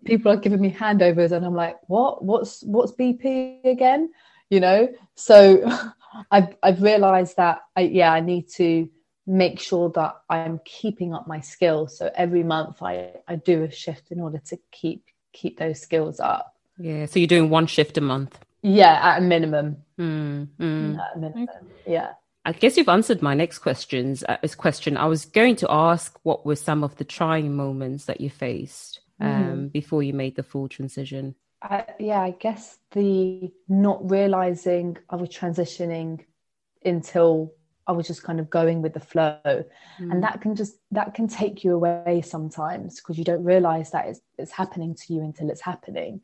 People 0.06 0.32
are 0.32 0.38
giving 0.38 0.62
me 0.62 0.72
handovers 0.72 1.32
and 1.32 1.46
i'm 1.46 1.54
like 1.56 1.78
what? 1.88 2.24
What's 2.24 2.64
what's 2.64 2.94
bp 2.94 3.64
again? 3.66 4.12
You 4.50 4.62
know? 4.62 4.90
So 5.16 5.64
i've 6.32 6.56
i've 6.64 6.82
realized 6.82 7.38
that 7.38 7.60
I, 7.76 7.82
yeah 7.82 8.12
i 8.12 8.20
need 8.20 8.50
to 8.50 8.90
make 9.28 9.60
sure 9.60 9.92
that 9.92 10.16
i'm 10.30 10.60
keeping 10.66 11.14
up 11.14 11.28
my 11.28 11.40
skills. 11.40 11.98
So 11.98 12.10
every 12.16 12.44
month 12.44 12.82
i 12.82 13.12
i 13.28 13.36
do 13.36 13.64
a 13.64 13.72
shift 13.72 14.12
in 14.12 14.20
order 14.20 14.40
to 14.46 14.58
keep 14.72 15.04
keep 15.34 15.60
those 15.60 15.80
skills 15.82 16.20
up. 16.20 16.56
Yeah 16.80 17.06
so 17.06 17.20
you're 17.20 17.28
doing 17.28 17.50
one 17.50 17.68
shift 17.68 17.98
a 17.98 18.02
month? 18.02 18.40
Yeah 18.62 19.00
at 19.04 19.20
a 19.20 19.22
minimum. 19.22 19.78
Mm, 20.00 20.48
mm. 20.60 21.00
At 21.00 21.16
a 21.16 21.20
minimum. 21.20 21.44
Okay. 21.44 21.68
yeah 21.86 22.14
I 22.50 22.54
guess 22.54 22.78
you've 22.78 22.90
answered 22.90 23.22
my 23.22 23.36
next 23.36 23.60
questions. 23.60 24.24
Uh, 24.28 24.38
this 24.42 24.56
question, 24.56 24.98
I 24.98 25.06
was 25.06 25.26
going 25.26 25.56
to 25.58 25.68
ask, 25.70 26.20
what 26.24 26.48
were 26.48 26.56
some 26.56 26.84
of 26.84 26.96
the 26.96 27.04
trying 27.04 27.56
moments 27.56 28.06
that 28.06 28.20
you 28.20 28.32
faced 28.32 29.02
um, 29.20 29.30
mm. 29.30 29.72
before 29.72 30.02
you 30.02 30.14
made 30.14 30.36
the 30.36 30.42
full 30.42 30.68
transition? 30.68 31.36
I, 31.62 31.86
yeah, 32.00 32.20
I 32.22 32.32
guess 32.32 32.80
the 32.90 33.52
not 33.68 34.10
realizing 34.10 34.98
I 35.12 35.18
was 35.18 35.30
transitioning 35.30 36.26
until 36.84 37.54
I 37.86 37.92
was 37.92 38.08
just 38.08 38.24
kind 38.24 38.40
of 38.40 38.50
going 38.50 38.82
with 38.82 38.96
the 38.96 39.00
flow, 39.00 39.40
mm. 39.44 39.64
and 40.00 40.24
that 40.24 40.42
can 40.42 40.56
just 40.56 40.78
that 40.90 41.14
can 41.14 41.28
take 41.28 41.64
you 41.64 41.76
away 41.76 42.24
sometimes 42.26 42.96
because 42.96 43.20
you 43.20 43.26
don't 43.26 43.44
realize 43.44 43.92
that 43.92 44.08
it's, 44.08 44.22
it's 44.40 44.52
happening 44.52 44.96
to 44.96 45.14
you 45.14 45.22
until 45.22 45.52
it's 45.52 45.62
happening, 45.62 46.22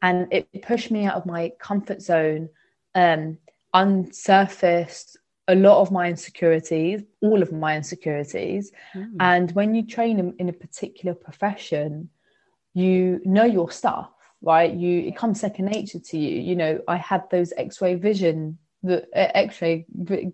and 0.00 0.26
it 0.30 0.48
pushed 0.62 0.90
me 0.90 1.04
out 1.04 1.16
of 1.16 1.26
my 1.26 1.52
comfort 1.60 2.00
zone, 2.00 2.48
um, 2.94 3.36
unsurfaced 3.74 5.16
a 5.50 5.54
lot 5.54 5.80
of 5.80 5.90
my 5.90 6.08
insecurities, 6.08 7.02
all 7.20 7.42
of 7.42 7.52
my 7.52 7.76
insecurities. 7.76 8.70
Mm. 8.94 9.16
And 9.18 9.52
when 9.52 9.74
you 9.74 9.84
train 9.84 10.18
in, 10.20 10.34
in, 10.38 10.48
a 10.48 10.52
particular 10.52 11.14
profession, 11.14 12.08
you 12.72 13.20
know 13.24 13.44
your 13.44 13.70
stuff, 13.70 14.10
right? 14.42 14.72
You 14.72 15.00
it 15.00 15.16
comes 15.16 15.40
second 15.40 15.66
nature 15.66 15.98
to 15.98 16.18
you. 16.18 16.40
You 16.40 16.54
know, 16.54 16.80
I 16.86 16.96
had 16.96 17.28
those 17.30 17.52
X-ray 17.56 17.96
vision, 17.96 18.58
the 18.84 19.02
uh, 19.14 19.32
X-ray 19.34 19.86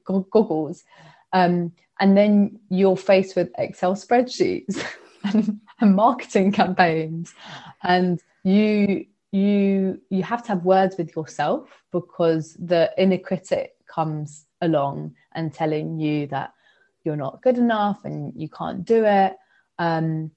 goggles, 0.05 0.85
um, 1.33 1.73
and 1.99 2.17
then 2.17 2.61
you're 2.69 2.97
faced 2.97 3.37
with 3.37 3.51
Excel 3.57 3.95
spreadsheets 3.95 4.85
and, 5.25 5.61
and 5.81 5.97
marketing 5.97 6.53
campaigns, 6.53 7.35
and 7.83 8.21
you 8.45 9.07
you 9.33 10.01
you 10.11 10.23
have 10.23 10.43
to 10.43 10.49
have 10.51 10.65
words 10.65 10.97
with 10.99 11.17
yourself 11.17 11.83
because 11.91 12.55
the 12.59 12.93
inner 12.99 13.19
critic 13.19 13.73
comes 13.87 14.46
along 14.61 15.15
and 15.33 15.53
telling 15.53 15.99
you 15.99 16.27
that 16.29 16.53
you're 17.05 17.17
not 17.17 17.43
good 17.43 17.59
enough 17.59 18.05
and 18.05 18.33
you 18.37 18.49
can't 18.49 18.85
do 18.85 19.05
it. 19.05 19.37
Um, 19.79 20.31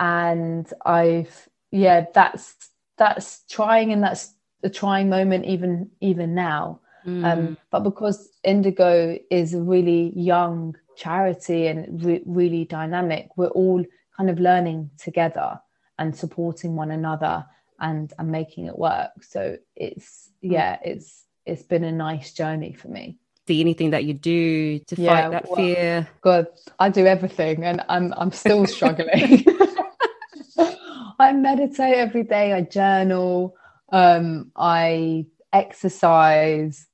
and 0.00 0.72
i've 0.84 1.48
yeah 1.70 2.06
that's 2.14 2.56
that's 2.96 3.44
trying 3.48 3.92
and 3.92 4.02
that's 4.02 4.34
a 4.62 4.70
trying 4.70 5.08
moment 5.08 5.44
even 5.44 5.90
even 6.00 6.34
now. 6.34 6.80
Mm. 7.06 7.24
um, 7.24 7.58
but 7.70 7.80
because 7.80 8.30
indigo 8.44 9.18
is 9.30 9.52
a 9.52 9.60
really 9.60 10.12
young 10.16 10.74
charity 10.96 11.66
and 11.66 12.02
re- 12.02 12.22
really 12.24 12.64
dynamic 12.64 13.28
we're 13.36 13.48
all 13.48 13.84
kind 14.16 14.30
of 14.30 14.40
learning 14.40 14.90
together 14.96 15.60
and 15.98 16.16
supporting 16.16 16.76
one 16.76 16.90
another 16.90 17.44
and 17.80 18.12
and 18.18 18.30
making 18.30 18.66
it 18.66 18.78
work. 18.78 19.10
So 19.22 19.58
it's 19.76 20.30
yeah 20.40 20.78
it's 20.82 21.24
it's 21.44 21.62
been 21.62 21.84
a 21.84 21.92
nice 21.92 22.32
journey 22.32 22.72
for 22.72 22.88
me 22.88 23.18
see 23.46 23.60
anything 23.60 23.90
that 23.90 24.04
you 24.04 24.14
do 24.14 24.78
to 24.80 25.00
yeah, 25.00 25.22
fight 25.22 25.30
that 25.30 25.48
well, 25.48 25.56
fear? 25.56 26.08
God, 26.20 26.46
I 26.78 26.88
do 26.88 27.06
everything 27.06 27.64
and 27.64 27.82
I'm 27.88 28.14
I'm 28.16 28.32
still 28.32 28.66
struggling. 28.76 29.44
I 31.18 31.32
meditate 31.32 31.94
every 31.94 32.24
day, 32.24 32.52
I 32.52 32.62
journal, 32.62 33.54
um, 33.92 34.50
I 34.56 35.26
exercise. 35.52 36.86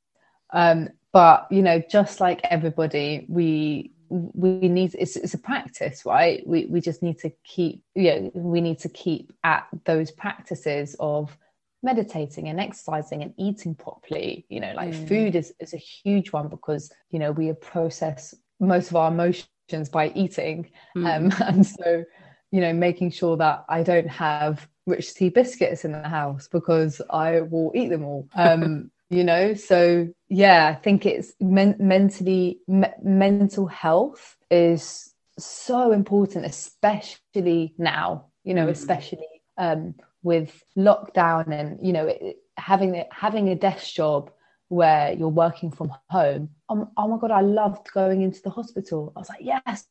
Um, 0.52 0.90
but 1.12 1.46
you 1.50 1.62
know, 1.62 1.82
just 1.90 2.20
like 2.20 2.40
everybody, 2.44 3.26
we 3.28 3.92
we 4.10 4.68
need 4.68 4.94
it's, 4.98 5.14
it's 5.14 5.34
a 5.34 5.38
practice 5.38 6.04
right 6.04 6.44
we 6.44 6.66
we 6.66 6.80
just 6.80 7.00
need 7.00 7.16
to 7.16 7.30
keep 7.44 7.84
you 7.94 8.10
know 8.10 8.30
we 8.34 8.60
need 8.60 8.76
to 8.76 8.88
keep 8.88 9.32
at 9.44 9.68
those 9.84 10.10
practices 10.10 10.96
of 10.98 11.36
meditating 11.82 12.48
and 12.48 12.60
exercising 12.60 13.22
and 13.22 13.32
eating 13.38 13.74
properly 13.74 14.44
you 14.48 14.60
know 14.60 14.72
like 14.76 14.90
mm. 14.90 15.08
food 15.08 15.34
is, 15.34 15.52
is 15.60 15.72
a 15.72 15.78
huge 15.78 16.32
one 16.32 16.48
because 16.48 16.92
you 17.10 17.18
know 17.18 17.32
we 17.32 17.52
process 17.54 18.34
most 18.58 18.90
of 18.90 18.96
our 18.96 19.10
emotions 19.10 19.88
by 19.90 20.12
eating 20.14 20.70
mm. 20.96 21.06
um, 21.06 21.32
and 21.46 21.66
so 21.66 22.04
you 22.50 22.60
know 22.60 22.72
making 22.72 23.10
sure 23.10 23.36
that 23.36 23.64
i 23.68 23.82
don't 23.82 24.08
have 24.08 24.68
rich 24.86 25.14
tea 25.14 25.28
biscuits 25.28 25.84
in 25.84 25.92
the 25.92 26.08
house 26.08 26.48
because 26.48 27.00
i 27.10 27.40
will 27.40 27.72
eat 27.74 27.88
them 27.88 28.04
all 28.04 28.28
um, 28.34 28.90
you 29.08 29.24
know 29.24 29.54
so 29.54 30.06
yeah 30.28 30.68
i 30.68 30.74
think 30.74 31.06
it's 31.06 31.32
men- 31.40 31.76
mentally 31.78 32.60
me- 32.68 32.88
mental 33.02 33.66
health 33.66 34.36
is 34.50 35.14
so 35.38 35.92
important 35.92 36.44
especially 36.44 37.74
now 37.78 38.26
you 38.44 38.52
know 38.52 38.66
mm. 38.66 38.70
especially 38.70 39.26
um, 39.56 39.94
with 40.22 40.62
lockdown 40.76 41.48
and 41.48 41.78
you 41.84 41.92
know 41.92 42.06
it, 42.06 42.36
having 42.56 43.04
having 43.10 43.48
a 43.48 43.54
desk 43.54 43.94
job 43.94 44.30
where 44.68 45.12
you're 45.12 45.28
working 45.28 45.70
from 45.70 45.92
home 46.10 46.48
oh, 46.68 46.88
oh, 46.96 47.08
my 47.08 47.18
god 47.18 47.30
i 47.30 47.40
loved 47.40 47.90
going 47.92 48.22
into 48.22 48.40
the 48.42 48.50
hospital 48.50 49.12
i 49.16 49.18
was 49.18 49.28
like 49.28 49.40
yes 49.40 49.86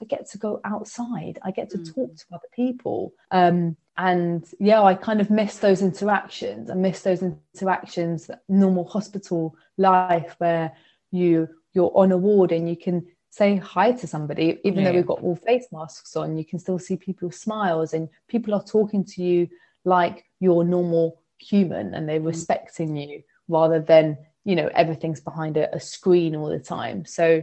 i 0.00 0.04
get 0.04 0.28
to 0.28 0.38
go 0.38 0.60
outside 0.64 1.38
i 1.42 1.50
get 1.50 1.68
to 1.68 1.78
mm. 1.78 1.94
talk 1.94 2.16
to 2.16 2.24
other 2.32 2.48
people 2.54 3.12
um, 3.30 3.76
and 3.98 4.46
yeah 4.58 4.82
i 4.82 4.94
kind 4.94 5.20
of 5.20 5.30
miss 5.30 5.58
those 5.58 5.82
interactions 5.82 6.70
i 6.70 6.74
miss 6.74 7.02
those 7.02 7.22
interactions 7.22 8.26
that 8.26 8.42
normal 8.48 8.84
hospital 8.84 9.54
life 9.76 10.34
where 10.38 10.72
you 11.10 11.48
you're 11.74 11.92
on 11.94 12.12
a 12.12 12.16
ward 12.16 12.52
and 12.52 12.68
you 12.68 12.76
can 12.76 13.04
say 13.30 13.56
hi 13.56 13.92
to 13.92 14.06
somebody 14.06 14.58
even 14.64 14.80
yeah. 14.80 14.90
though 14.90 14.96
we've 14.96 15.06
got 15.06 15.22
all 15.22 15.36
face 15.36 15.66
masks 15.72 16.16
on 16.16 16.36
you 16.36 16.44
can 16.44 16.58
still 16.58 16.78
see 16.78 16.96
people's 16.96 17.38
smiles 17.38 17.94
and 17.94 18.08
people 18.28 18.54
are 18.54 18.62
talking 18.62 19.04
to 19.04 19.22
you 19.22 19.48
like 19.84 20.24
you're 20.40 20.64
normal 20.64 21.20
human 21.38 21.94
and 21.94 22.08
they're 22.08 22.20
mm. 22.20 22.26
respecting 22.26 22.96
you 22.96 23.22
rather 23.48 23.80
than 23.80 24.16
you 24.44 24.56
know 24.56 24.70
everything's 24.74 25.20
behind 25.20 25.56
a, 25.56 25.74
a 25.74 25.80
screen 25.80 26.36
all 26.36 26.48
the 26.48 26.58
time 26.58 27.04
so 27.04 27.42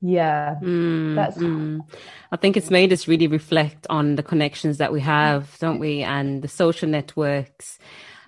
yeah 0.00 0.56
mm, 0.60 1.14
that's 1.14 1.38
mm. 1.38 1.80
i 2.32 2.36
think 2.36 2.56
it's 2.56 2.70
made 2.70 2.92
us 2.92 3.06
really 3.06 3.28
reflect 3.28 3.86
on 3.88 4.16
the 4.16 4.22
connections 4.22 4.78
that 4.78 4.92
we 4.92 5.00
have 5.00 5.56
don't 5.60 5.78
we 5.78 6.02
and 6.02 6.42
the 6.42 6.48
social 6.48 6.88
networks 6.88 7.78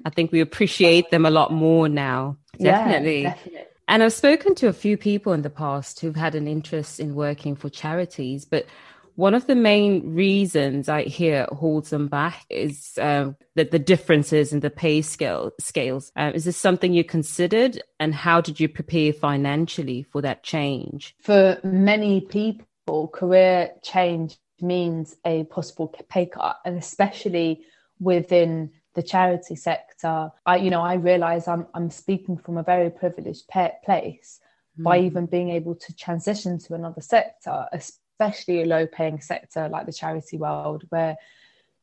i 0.05 0.11
think 0.11 0.31
we 0.31 0.41
appreciate 0.41 1.11
them 1.11 1.27
a 1.27 1.31
lot 1.31 1.53
more 1.53 1.89
now 1.89 2.37
definitely, 2.61 3.23
yeah, 3.23 3.35
definitely. 3.35 3.61
and 3.89 4.05
i've 4.05 4.13
spoken 4.13 4.55
to 4.55 4.69
a 4.69 4.73
few 4.73 4.97
people 4.97 5.33
in 5.33 5.43
the 5.43 5.51
past 5.51 5.99
who've 5.99 6.15
had 6.15 6.37
an 6.37 6.47
interest 6.47 7.01
in 7.01 7.17
working 7.17 7.57
for 7.57 7.69
charities 7.69 8.45
but 8.45 8.67
one 9.17 9.35
of 9.35 9.47
the 9.47 9.55
main 9.55 10.15
reasons 10.15 10.89
I 10.89 11.03
hear 11.03 11.47
holds 11.53 11.91
them 11.91 12.09
back 12.09 12.45
is 12.51 12.99
uh, 13.01 13.33
that 13.55 13.71
the 13.71 13.79
differences 13.79 14.53
in 14.53 14.61
the 14.61 14.71
pay 14.71 15.03
scale 15.03 15.53
scales. 15.61 16.11
Uh, 16.17 16.33
is 16.35 16.45
this 16.45 16.57
something 16.57 16.93
you 16.93 17.05
considered, 17.05 17.83
and 18.01 18.15
how 18.15 18.41
did 18.41 18.59
you 18.59 18.69
prepare 18.69 19.13
financially 19.13 20.03
for 20.03 20.23
that 20.23 20.43
change? 20.43 21.15
For 21.21 21.59
many 21.63 22.23
people, 22.23 23.09
career 23.09 23.71
change 23.83 24.37
means 24.61 25.17
a 25.25 25.45
possible 25.45 25.95
pay 26.09 26.27
cut, 26.27 26.59
and 26.65 26.77
especially 26.77 27.65
within 28.01 28.71
the 28.95 29.03
charity 29.03 29.57
sector. 29.57 30.31
I, 30.47 30.57
you 30.57 30.71
know, 30.71 30.83
I 30.83 30.95
realize 30.95 31.49
I'm 31.49 31.67
I'm 31.75 31.91
speaking 31.91 32.37
from 32.37 32.59
a 32.59 32.63
very 32.63 32.91
privileged 32.91 33.49
place 33.49 34.41
mm. 34.79 34.83
by 34.83 34.99
hmm. 34.99 35.07
even 35.07 35.27
being 35.27 35.51
able 35.51 35.75
to 35.75 35.95
transition 35.95 36.59
to 36.61 36.75
another 36.75 37.01
sector, 37.01 37.67
especially 38.15 38.63
a 38.63 38.67
low 38.67 38.87
paying 38.87 39.21
sector 39.21 39.69
like 39.69 39.87
the 39.87 39.93
charity 39.93 40.37
world, 40.37 40.85
where 40.91 41.17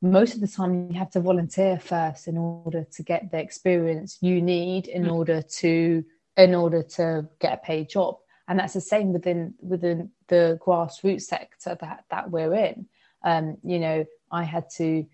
most 0.02 0.34
of 0.34 0.42
the 0.42 0.48
time 0.48 0.90
you 0.92 0.98
have 0.98 1.12
to 1.12 1.20
volunteer 1.20 1.80
first 1.80 2.28
in 2.28 2.38
order 2.38 2.86
to 2.92 3.04
get 3.04 3.32
the 3.32 3.40
experience 3.40 4.18
you 4.22 4.42
need 4.42 4.88
in 4.88 5.04
mm. 5.04 5.12
order 5.12 5.42
to 5.42 6.04
in 6.38 6.56
order 6.56 6.82
to 6.82 7.28
get 7.40 7.54
a 7.54 7.58
paid 7.58 7.90
job 7.90 8.18
and 8.48 8.58
that's 8.58 8.74
the 8.74 8.82
same 8.82 9.14
within 9.14 9.54
within 9.62 10.10
the 10.28 10.58
grassroots 10.66 11.24
sector 11.24 11.78
that 11.80 12.04
that 12.10 12.32
we're 12.32 12.54
in 12.56 12.88
um, 13.24 13.58
you 13.64 13.78
know 13.78 14.06
i 14.32 14.44
had 14.44 14.68
to 14.70 15.06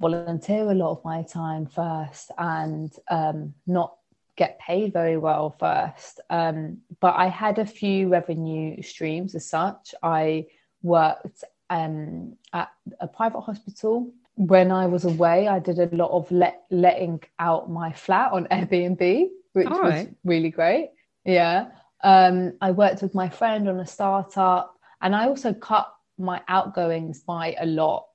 volunteer 0.00 0.70
a 0.70 0.74
lot 0.74 0.90
of 0.90 1.04
my 1.04 1.22
time 1.22 1.64
first 1.66 2.30
and 2.38 2.92
um, 3.10 3.54
not 3.66 3.97
get 4.38 4.58
paid 4.60 4.92
very 4.92 5.18
well 5.18 5.50
first. 5.58 6.20
Um, 6.30 6.78
but 7.00 7.14
I 7.16 7.26
had 7.26 7.58
a 7.58 7.66
few 7.66 8.08
revenue 8.08 8.80
streams 8.82 9.34
as 9.34 9.44
such. 9.44 9.94
I 10.02 10.46
worked 10.82 11.44
um, 11.68 12.36
at 12.52 12.70
a 13.00 13.08
private 13.08 13.40
hospital. 13.40 14.10
When 14.36 14.70
I 14.70 14.86
was 14.86 15.04
away, 15.04 15.48
I 15.48 15.58
did 15.58 15.78
a 15.80 15.94
lot 15.94 16.12
of 16.12 16.30
let, 16.30 16.62
letting 16.70 17.20
out 17.40 17.68
my 17.68 17.92
flat 17.92 18.32
on 18.32 18.46
Airbnb, 18.52 19.28
which 19.52 19.66
All 19.66 19.82
was 19.82 19.92
right. 19.92 20.14
really 20.24 20.50
great. 20.50 20.92
Yeah. 21.24 21.70
Um, 22.04 22.54
I 22.60 22.70
worked 22.70 23.02
with 23.02 23.14
my 23.14 23.28
friend 23.28 23.68
on 23.68 23.80
a 23.80 23.86
startup 23.86 24.78
and 25.02 25.16
I 25.16 25.26
also 25.26 25.52
cut 25.52 25.92
my 26.16 26.40
outgoings 26.46 27.20
by 27.20 27.56
a 27.60 27.66
lot 27.66 28.06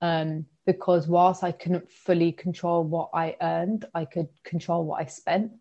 um, 0.00 0.46
because 0.64 1.08
whilst 1.08 1.42
I 1.42 1.50
couldn't 1.50 1.90
fully 1.90 2.30
control 2.30 2.84
what 2.84 3.10
I 3.12 3.36
earned, 3.40 3.84
I 3.94 4.04
could 4.04 4.28
control 4.44 4.84
what 4.84 5.00
I 5.00 5.06
spent. 5.06 5.52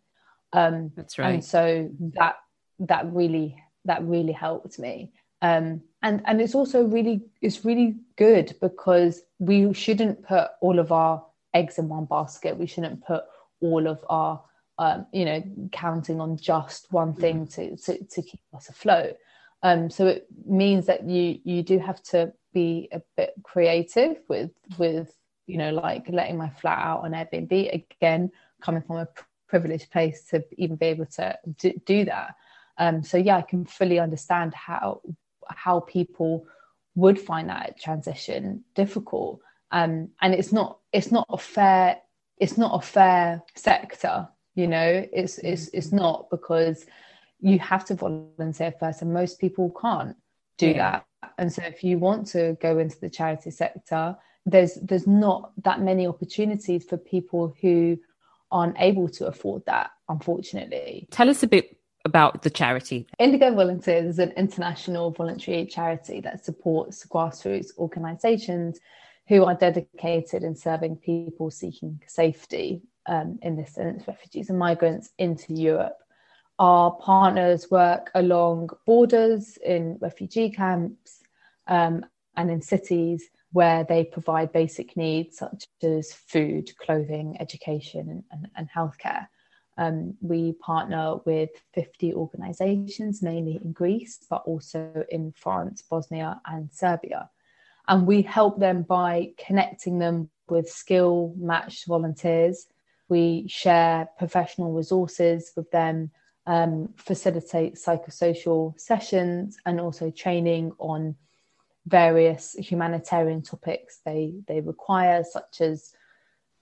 Um, 0.53 0.91
That's 0.95 1.17
right. 1.17 1.33
And 1.33 1.43
so 1.43 1.89
that 2.15 2.37
that 2.79 3.11
really 3.11 3.61
that 3.85 4.03
really 4.03 4.33
helped 4.33 4.79
me. 4.79 5.11
Um, 5.41 5.81
and 6.03 6.21
and 6.25 6.41
it's 6.41 6.55
also 6.55 6.85
really 6.85 7.23
it's 7.41 7.65
really 7.65 7.97
good 8.17 8.55
because 8.61 9.21
we 9.39 9.73
shouldn't 9.73 10.23
put 10.23 10.49
all 10.61 10.79
of 10.79 10.91
our 10.91 11.23
eggs 11.53 11.77
in 11.77 11.89
one 11.89 12.05
basket. 12.05 12.57
We 12.57 12.67
shouldn't 12.67 13.05
put 13.05 13.23
all 13.59 13.87
of 13.87 14.03
our 14.09 14.41
um, 14.77 15.05
you 15.11 15.25
know 15.25 15.43
counting 15.71 16.19
on 16.19 16.37
just 16.37 16.91
one 16.91 17.13
thing 17.13 17.47
to 17.47 17.75
to, 17.77 18.03
to 18.03 18.21
keep 18.21 18.41
us 18.55 18.69
afloat. 18.69 19.17
Um, 19.63 19.89
so 19.89 20.07
it 20.07 20.27
means 20.45 20.85
that 20.87 21.07
you 21.07 21.39
you 21.43 21.63
do 21.63 21.79
have 21.79 22.01
to 22.03 22.33
be 22.53 22.89
a 22.91 23.01
bit 23.15 23.33
creative 23.43 24.17
with 24.27 24.51
with 24.77 25.15
you 25.47 25.57
know 25.57 25.71
like 25.71 26.07
letting 26.09 26.37
my 26.37 26.49
flat 26.49 26.79
out 26.79 27.03
on 27.03 27.11
Airbnb 27.11 27.85
again 27.93 28.31
coming 28.61 28.81
from 28.81 28.97
a 28.97 29.07
privileged 29.51 29.91
place 29.91 30.23
to 30.29 30.43
even 30.57 30.77
be 30.77 30.87
able 30.87 31.05
to 31.17 31.37
do, 31.57 31.69
do 31.85 32.05
that. 32.05 32.35
Um, 32.77 33.03
so 33.03 33.17
yeah, 33.17 33.37
I 33.37 33.43
can 33.51 33.65
fully 33.65 33.99
understand 33.99 34.53
how 34.53 35.01
how 35.47 35.81
people 35.81 36.45
would 36.95 37.19
find 37.19 37.49
that 37.49 37.79
transition 37.79 38.63
difficult. 38.75 39.41
Um, 39.71 40.09
and 40.21 40.33
it's 40.33 40.51
not 40.51 40.79
it's 40.91 41.11
not 41.11 41.27
a 41.29 41.37
fair 41.37 41.97
it's 42.37 42.57
not 42.57 42.71
a 42.73 42.85
fair 42.85 43.43
sector. 43.55 44.27
You 44.55 44.67
know, 44.67 44.89
it's 45.13 45.37
it's 45.37 45.67
it's 45.73 45.87
mm-hmm. 45.87 45.97
not 45.97 46.29
because 46.29 46.85
you 47.39 47.59
have 47.59 47.85
to 47.85 47.95
volunteer 47.95 48.73
first, 48.79 49.01
and 49.01 49.13
most 49.13 49.39
people 49.39 49.73
can't 49.81 50.15
do 50.57 50.69
yeah. 50.69 51.01
that. 51.21 51.31
And 51.37 51.51
so, 51.51 51.61
if 51.63 51.83
you 51.83 51.99
want 51.99 52.27
to 52.27 52.57
go 52.61 52.79
into 52.79 52.99
the 52.99 53.09
charity 53.09 53.51
sector, 53.51 54.15
there's 54.45 54.75
there's 54.75 55.07
not 55.07 55.51
that 55.63 55.81
many 55.81 56.07
opportunities 56.07 56.83
for 56.83 56.97
people 56.97 57.55
who 57.61 57.97
aren't 58.51 58.75
able 58.79 59.07
to 59.09 59.27
afford 59.27 59.65
that, 59.65 59.91
unfortunately. 60.09 61.07
Tell 61.11 61.29
us 61.29 61.43
a 61.43 61.47
bit 61.47 61.77
about 62.05 62.41
the 62.41 62.49
charity. 62.49 63.07
Indigo 63.19 63.53
Volunteers 63.53 64.05
is 64.05 64.19
an 64.19 64.31
international 64.31 65.11
voluntary 65.11 65.65
charity 65.65 66.19
that 66.21 66.43
supports 66.43 67.05
grassroots 67.05 67.77
organisations 67.77 68.79
who 69.27 69.45
are 69.45 69.55
dedicated 69.55 70.43
in 70.43 70.55
serving 70.55 70.95
people 70.97 71.51
seeking 71.51 72.01
safety 72.07 72.81
um, 73.05 73.39
in 73.41 73.55
this 73.55 73.73
sense, 73.73 74.07
refugees 74.07 74.49
and 74.49 74.59
migrants 74.59 75.11
into 75.17 75.53
Europe. 75.53 75.97
Our 76.59 76.91
partners 76.91 77.71
work 77.71 78.11
along 78.13 78.69
borders 78.85 79.57
in 79.65 79.97
refugee 79.99 80.51
camps 80.51 81.21
um, 81.67 82.05
and 82.35 82.51
in 82.51 82.61
cities 82.61 83.29
where 83.53 83.83
they 83.83 84.03
provide 84.03 84.51
basic 84.53 84.95
needs 84.95 85.37
such 85.37 85.67
as 85.83 86.13
food, 86.13 86.71
clothing, 86.77 87.37
education, 87.39 88.23
and, 88.31 88.47
and, 88.55 88.69
healthcare. 88.69 89.27
Um, 89.77 90.15
we 90.21 90.53
partner 90.53 91.17
with 91.25 91.49
50 91.73 92.13
organizations, 92.13 93.21
mainly 93.21 93.59
in 93.63 93.73
Greece, 93.73 94.19
but 94.29 94.43
also 94.45 95.03
in 95.09 95.33
France, 95.35 95.81
Bosnia, 95.81 96.39
and 96.45 96.71
Serbia. 96.71 97.29
And 97.87 98.07
we 98.07 98.21
help 98.21 98.59
them 98.59 98.83
by 98.83 99.31
connecting 99.37 99.99
them 99.99 100.29
with 100.47 100.69
skill 100.69 101.33
matched 101.37 101.87
volunteers. 101.87 102.67
We 103.09 103.47
share 103.49 104.07
professional 104.17 104.71
resources 104.71 105.51
with 105.57 105.69
them, 105.71 106.11
um, 106.45 106.93
facilitate 106.95 107.75
psychosocial 107.75 108.79
sessions, 108.79 109.57
and 109.65 109.81
also 109.81 110.09
training 110.09 110.71
on 110.77 111.15
various 111.87 112.53
humanitarian 112.53 113.41
topics 113.41 113.99
they 114.05 114.33
they 114.47 114.61
require, 114.61 115.23
such 115.23 115.61
as 115.61 115.93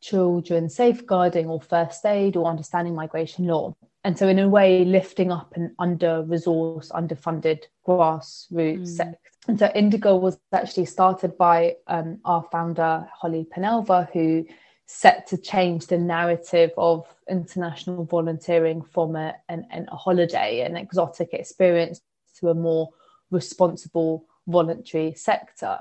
children 0.02 0.70
safeguarding 0.70 1.48
or 1.48 1.62
first 1.62 2.06
aid 2.06 2.38
or 2.38 2.46
understanding 2.46 2.96
migration 2.96 3.46
law. 3.46 3.76
And 4.04 4.18
so, 4.18 4.28
in 4.30 4.40
a 4.40 4.48
way, 4.48 4.86
lifting 4.86 5.32
up 5.32 5.56
an 5.56 5.76
under 5.78 6.24
resourced, 6.24 6.92
underfunded 6.92 7.64
grassroots 7.86 8.82
mm. 8.82 8.88
sector. 8.88 9.20
And 9.48 9.60
so, 9.60 9.70
Indigo 9.76 10.16
was 10.16 10.40
actually 10.54 10.86
started 10.86 11.38
by 11.38 11.76
um, 11.88 12.20
our 12.24 12.44
founder, 12.52 13.08
Holly 13.14 13.46
Penalver, 13.54 14.10
who 14.14 14.46
set 14.86 15.28
to 15.28 15.38
change 15.38 15.88
the 15.88 15.98
narrative 15.98 16.72
of 16.78 17.06
international 17.30 18.06
volunteering 18.06 18.82
from 18.82 19.16
a, 19.16 19.36
an, 19.50 19.68
an, 19.70 19.88
a 19.92 19.96
holiday, 19.96 20.62
an 20.62 20.78
exotic 20.78 21.34
experience, 21.34 22.02
to 22.40 22.50
a 22.50 22.56
more 22.56 22.90
responsible 23.32 24.26
voluntary 24.50 25.14
sector. 25.14 25.80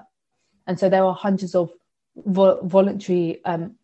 And 0.66 0.78
so 0.78 0.88
there 0.88 1.04
are 1.04 1.14
hundreds 1.14 1.54
of 1.54 1.70
vo- 2.16 2.60
voluntary 2.62 3.42
um, 3.44 3.74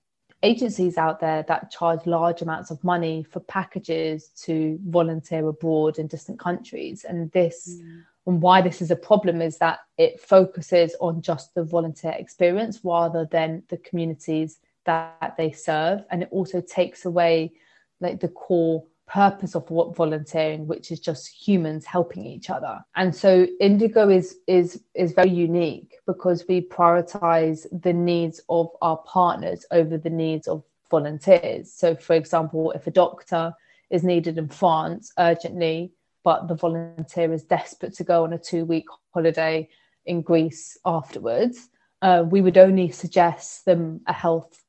agencies 0.42 0.98
out 0.98 1.20
there 1.20 1.42
that 1.48 1.70
charge 1.70 2.06
large 2.06 2.42
amounts 2.42 2.70
of 2.70 2.84
money 2.84 3.24
for 3.24 3.40
packages 3.40 4.28
to 4.42 4.78
volunteer 4.86 5.48
abroad 5.48 5.98
in 5.98 6.06
distant 6.06 6.38
countries. 6.38 7.04
And 7.04 7.32
this, 7.32 7.80
mm. 7.80 8.02
and 8.26 8.42
why 8.42 8.60
this 8.60 8.82
is 8.82 8.90
a 8.90 8.96
problem, 8.96 9.40
is 9.40 9.58
that 9.58 9.78
it 9.96 10.20
focuses 10.20 10.94
on 11.00 11.22
just 11.22 11.54
the 11.54 11.64
volunteer 11.64 12.14
experience 12.18 12.80
rather 12.84 13.26
than 13.30 13.62
the 13.68 13.78
communities 13.78 14.58
that 14.84 15.34
they 15.38 15.50
serve. 15.50 16.04
And 16.10 16.22
it 16.22 16.28
also 16.30 16.60
takes 16.60 17.06
away 17.06 17.54
like 18.00 18.20
the 18.20 18.28
core 18.28 18.84
purpose 19.06 19.54
of 19.54 19.68
what 19.70 19.94
volunteering 19.94 20.66
which 20.66 20.90
is 20.90 20.98
just 20.98 21.28
humans 21.28 21.84
helping 21.84 22.24
each 22.24 22.50
other. 22.50 22.84
And 22.96 23.14
so 23.14 23.46
indigo 23.60 24.08
is 24.08 24.36
is 24.46 24.82
is 24.94 25.12
very 25.12 25.30
unique 25.30 25.96
because 26.06 26.44
we 26.48 26.62
prioritize 26.62 27.66
the 27.82 27.92
needs 27.92 28.40
of 28.48 28.70
our 28.80 28.96
partners 28.98 29.66
over 29.70 29.98
the 29.98 30.10
needs 30.10 30.48
of 30.48 30.62
volunteers. 30.90 31.72
So 31.72 31.94
for 31.94 32.14
example 32.14 32.72
if 32.72 32.86
a 32.86 32.90
doctor 32.90 33.52
is 33.90 34.02
needed 34.02 34.38
in 34.38 34.48
france 34.48 35.12
urgently 35.18 35.92
but 36.24 36.48
the 36.48 36.54
volunteer 36.54 37.32
is 37.32 37.44
desperate 37.44 37.94
to 37.94 38.04
go 38.04 38.24
on 38.24 38.32
a 38.32 38.38
two 38.38 38.64
week 38.64 38.86
holiday 39.12 39.68
in 40.06 40.22
greece 40.22 40.78
afterwards 40.86 41.68
uh, 42.04 42.22
we 42.28 42.42
would 42.42 42.58
only 42.58 42.90
suggest 42.90 43.64
them 43.64 44.00
a 44.06 44.12
health 44.12 44.62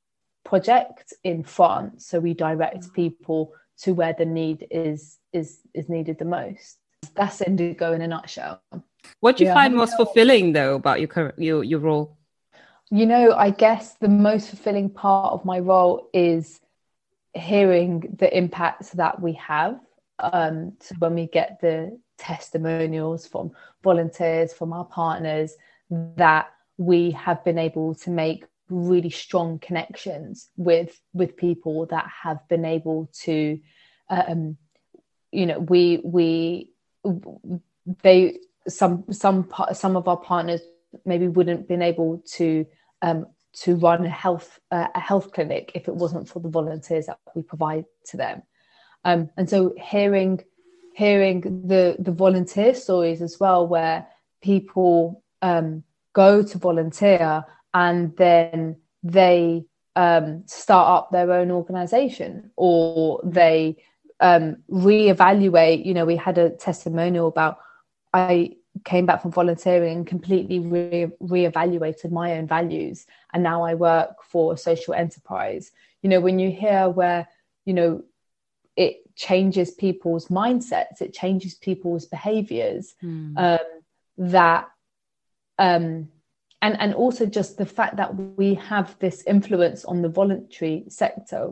project 0.45 1.13
in 1.23 1.43
france. 1.43 2.07
So 2.07 2.19
we 2.19 2.33
direct 2.33 2.85
mm. 2.85 2.93
people 2.93 3.51
to 3.81 3.93
where 3.93 4.13
the 4.13 4.25
need 4.25 4.67
is 4.71 5.17
is 5.33 5.59
is 5.73 5.89
needed 5.89 6.17
the 6.19 6.25
most. 6.25 6.77
That's 7.15 7.41
Indigo 7.41 7.93
in 7.93 8.01
a 8.01 8.07
nutshell. 8.07 8.61
What 9.19 9.37
do 9.37 9.43
you 9.43 9.49
yeah. 9.49 9.53
find 9.53 9.75
most 9.75 9.95
fulfilling 9.95 10.53
though 10.53 10.75
about 10.75 10.99
your 10.99 11.07
current 11.07 11.37
your 11.39 11.63
your 11.63 11.79
role? 11.79 12.17
You 12.91 13.05
know, 13.05 13.33
I 13.33 13.49
guess 13.49 13.95
the 13.95 14.07
most 14.09 14.49
fulfilling 14.49 14.89
part 14.89 15.33
of 15.33 15.43
my 15.43 15.59
role 15.59 16.09
is 16.13 16.59
hearing 17.33 18.15
the 18.17 18.35
impacts 18.35 18.91
that 18.91 19.21
we 19.21 19.33
have. 19.33 19.79
Um, 20.19 20.73
so 20.79 20.95
when 20.99 21.15
we 21.15 21.27
get 21.27 21.59
the 21.61 21.99
testimonials 22.17 23.27
from 23.27 23.51
volunteers, 23.83 24.53
from 24.53 24.71
our 24.71 24.85
partners, 24.85 25.55
that 25.89 26.51
we 26.77 27.11
have 27.11 27.43
been 27.43 27.57
able 27.57 27.95
to 27.95 28.09
make 28.09 28.45
really 28.69 29.09
strong 29.09 29.59
connections 29.59 30.49
with 30.57 30.99
with 31.13 31.37
people 31.37 31.85
that 31.87 32.07
have 32.23 32.39
been 32.47 32.65
able 32.65 33.09
to 33.13 33.59
um 34.09 34.57
you 35.31 35.45
know 35.45 35.59
we 35.59 36.01
we 36.03 36.71
they 38.03 38.39
some 38.67 39.05
some 39.11 39.49
some 39.73 39.95
of 39.95 40.07
our 40.07 40.17
partners 40.17 40.61
maybe 41.05 41.27
wouldn't 41.27 41.67
been 41.67 41.81
able 41.81 42.23
to 42.25 42.65
um 43.01 43.27
to 43.53 43.75
run 43.75 44.05
a 44.05 44.09
health 44.09 44.59
uh, 44.71 44.87
a 44.95 44.99
health 44.99 45.31
clinic 45.31 45.71
if 45.75 45.87
it 45.87 45.95
wasn't 45.95 46.27
for 46.27 46.39
the 46.39 46.49
volunteers 46.49 47.05
that 47.05 47.19
we 47.35 47.41
provide 47.41 47.85
to 48.05 48.17
them. 48.17 48.41
Um 49.03 49.29
and 49.37 49.49
so 49.49 49.73
hearing 49.77 50.43
hearing 50.95 51.41
the 51.67 51.95
the 51.99 52.11
volunteer 52.11 52.73
stories 52.73 53.21
as 53.21 53.39
well 53.39 53.67
where 53.67 54.07
people 54.41 55.23
um 55.41 55.83
go 56.13 56.41
to 56.41 56.57
volunteer 56.57 57.45
and 57.75 58.15
then 58.15 58.77
they 59.03 59.65
um, 59.97 60.43
start 60.47 60.87
up 60.87 61.11
their 61.11 61.31
own 61.31 61.51
organization 61.51 62.49
or 62.55 63.21
they 63.23 63.77
um, 64.21 64.57
reevaluate. 64.71 65.85
You 65.85 65.93
know, 65.93 66.05
we 66.05 66.15
had 66.15 66.37
a 66.37 66.49
testimonial 66.49 67.27
about 67.27 67.59
I 68.13 68.55
came 68.85 69.05
back 69.05 69.21
from 69.21 69.31
volunteering 69.31 69.97
and 69.97 70.07
completely 70.07 70.59
re- 70.59 71.11
reevaluated 71.21 72.11
my 72.11 72.37
own 72.37 72.47
values, 72.47 73.05
and 73.33 73.43
now 73.43 73.63
I 73.63 73.73
work 73.75 74.23
for 74.23 74.53
a 74.53 74.57
social 74.57 74.93
enterprise. 74.93 75.71
You 76.01 76.09
know, 76.09 76.21
when 76.21 76.39
you 76.39 76.49
hear 76.51 76.87
where 76.87 77.27
you 77.65 77.73
know 77.73 78.03
it 78.77 79.01
changes 79.15 79.71
people's 79.71 80.27
mindsets, 80.29 81.01
it 81.01 81.13
changes 81.13 81.55
people's 81.55 82.05
behaviors. 82.05 82.95
Mm. 83.03 83.37
Um, 83.37 83.67
that 84.17 84.69
um, 85.59 86.07
and 86.61 86.79
and 86.79 86.93
also 86.93 87.25
just 87.25 87.57
the 87.57 87.65
fact 87.65 87.97
that 87.97 88.15
we 88.15 88.55
have 88.55 88.97
this 88.99 89.23
influence 89.27 89.85
on 89.85 90.01
the 90.01 90.09
voluntary 90.09 90.85
sector 90.87 91.51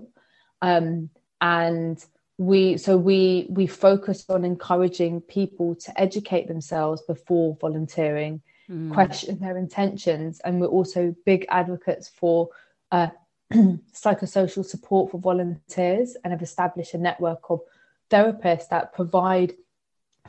um, 0.62 1.10
and 1.42 2.04
we 2.38 2.78
so 2.78 2.98
we 2.98 3.46
we 3.50 3.68
focus 3.68 4.26
on 4.30 4.44
encouraging 4.44 5.22
people 5.22 5.76
to 5.76 6.02
educate 6.02 6.48
themselves 6.48 7.02
before 7.04 7.56
volunteering 7.62 8.42
mm. 8.70 8.92
question 8.92 9.40
their 9.40 9.58
intentions 9.58 10.42
and 10.44 10.60
we're 10.60 10.68
also 10.68 11.16
big 11.26 11.46
advocates 11.50 12.10
for 12.10 12.50
uh, 12.92 13.10
psychosocial 13.54 14.66
support 14.66 15.12
for 15.12 15.20
volunteers 15.20 16.18
and 16.24 16.34
have 16.34 16.42
established 16.42 16.96
a 16.96 16.98
network 16.98 17.42
of 17.50 17.62
therapists 18.10 18.70
that 18.70 18.94
provide 18.94 19.54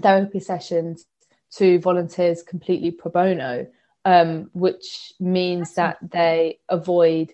therapy 0.02 0.40
sessions 0.40 1.06
to 1.50 1.78
volunteers 1.78 2.42
completely 2.42 2.90
pro 2.90 3.10
bono 3.10 3.66
um, 4.04 4.50
which 4.52 5.12
means 5.18 5.74
that 5.74 5.98
they 6.02 6.60
avoid 6.68 7.32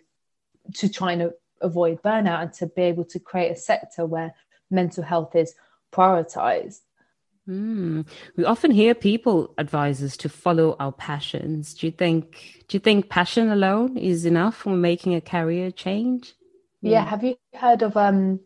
to 0.75 0.89
try 0.89 1.13
and 1.13 1.33
avoid 1.61 2.03
burnout 2.03 2.43
and 2.43 2.53
to 2.55 2.67
be 2.67 2.83
able 2.83 3.05
to 3.05 3.19
create 3.19 3.51
a 3.51 3.57
sector 3.57 4.07
where 4.07 4.35
mental 4.71 5.03
health 5.03 5.35
is 5.35 5.55
prioritized. 5.93 6.81
Mm. 7.49 8.07
We 8.37 8.45
often 8.45 8.71
hear 8.71 8.95
people 8.95 9.53
advise 9.59 10.03
us 10.03 10.17
to 10.19 10.29
follow 10.29 10.77
our 10.79 10.93
passions. 10.93 11.75
Do 11.75 11.87
you 11.87 11.93
think? 11.93 12.65
Do 12.69 12.77
you 12.77 12.81
think 12.81 13.09
passion 13.09 13.51
alone 13.51 13.97
is 13.97 14.25
enough 14.25 14.57
for 14.57 14.71
making 14.71 15.15
a 15.15 15.21
career 15.21 15.71
change? 15.73 16.35
Yeah. 16.81 16.93
yeah. 16.93 17.05
Have 17.07 17.25
you 17.25 17.37
heard 17.55 17.83
of 17.83 17.97
um 17.97 18.41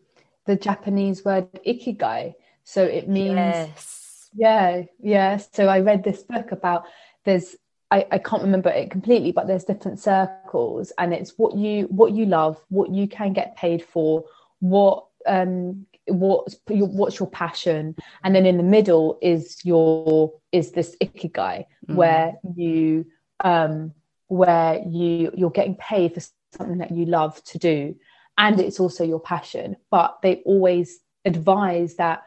the 0.45 0.55
Japanese 0.55 1.23
word 1.23 1.51
ikigai? 1.65 2.33
So 2.63 2.83
it 2.83 3.07
means 3.07 3.35
yes. 3.35 4.29
yeah, 4.33 4.83
yeah. 4.99 5.37
So 5.37 5.67
I 5.67 5.81
read 5.81 6.03
this 6.03 6.23
book 6.23 6.51
about 6.51 6.85
there's 7.25 7.55
I, 7.95 8.05
I 8.11 8.17
can't 8.17 8.41
remember 8.43 8.69
it 8.69 8.91
completely, 8.91 9.31
but 9.31 9.47
there's 9.47 9.63
different 9.63 10.01
circles, 10.01 10.91
and 10.97 11.13
it's 11.13 11.37
what 11.37 11.55
you 11.55 11.83
what 11.85 12.11
you 12.11 12.25
love, 12.25 12.61
what 12.67 12.89
you 12.91 13.07
can 13.07 13.31
get 13.31 13.55
paid 13.55 13.81
for, 13.83 14.25
what 14.59 15.05
um 15.25 15.85
what's 16.07 16.57
your, 16.69 16.87
what's 16.87 17.19
your 17.19 17.29
passion, 17.29 17.95
and 18.23 18.35
then 18.35 18.45
in 18.45 18.57
the 18.57 18.63
middle 18.63 19.17
is 19.21 19.63
your 19.63 20.33
is 20.51 20.71
this 20.71 20.97
ikigai 21.01 21.65
mm. 21.87 21.95
where 21.95 22.33
you 22.53 23.05
um 23.39 23.93
where 24.27 24.81
you 24.85 25.31
you're 25.33 25.49
getting 25.51 25.75
paid 25.75 26.13
for 26.13 26.21
something 26.57 26.79
that 26.79 26.91
you 26.91 27.05
love 27.05 27.41
to 27.45 27.57
do, 27.57 27.95
and 28.37 28.59
it's 28.59 28.81
also 28.81 29.05
your 29.05 29.21
passion. 29.21 29.77
But 29.89 30.17
they 30.21 30.41
always 30.45 30.99
advise 31.23 31.95
that 31.95 32.23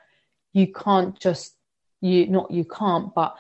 you 0.54 0.72
can't 0.72 1.20
just 1.20 1.54
you 2.00 2.26
not 2.26 2.50
you 2.50 2.64
can't, 2.64 3.14
but 3.14 3.37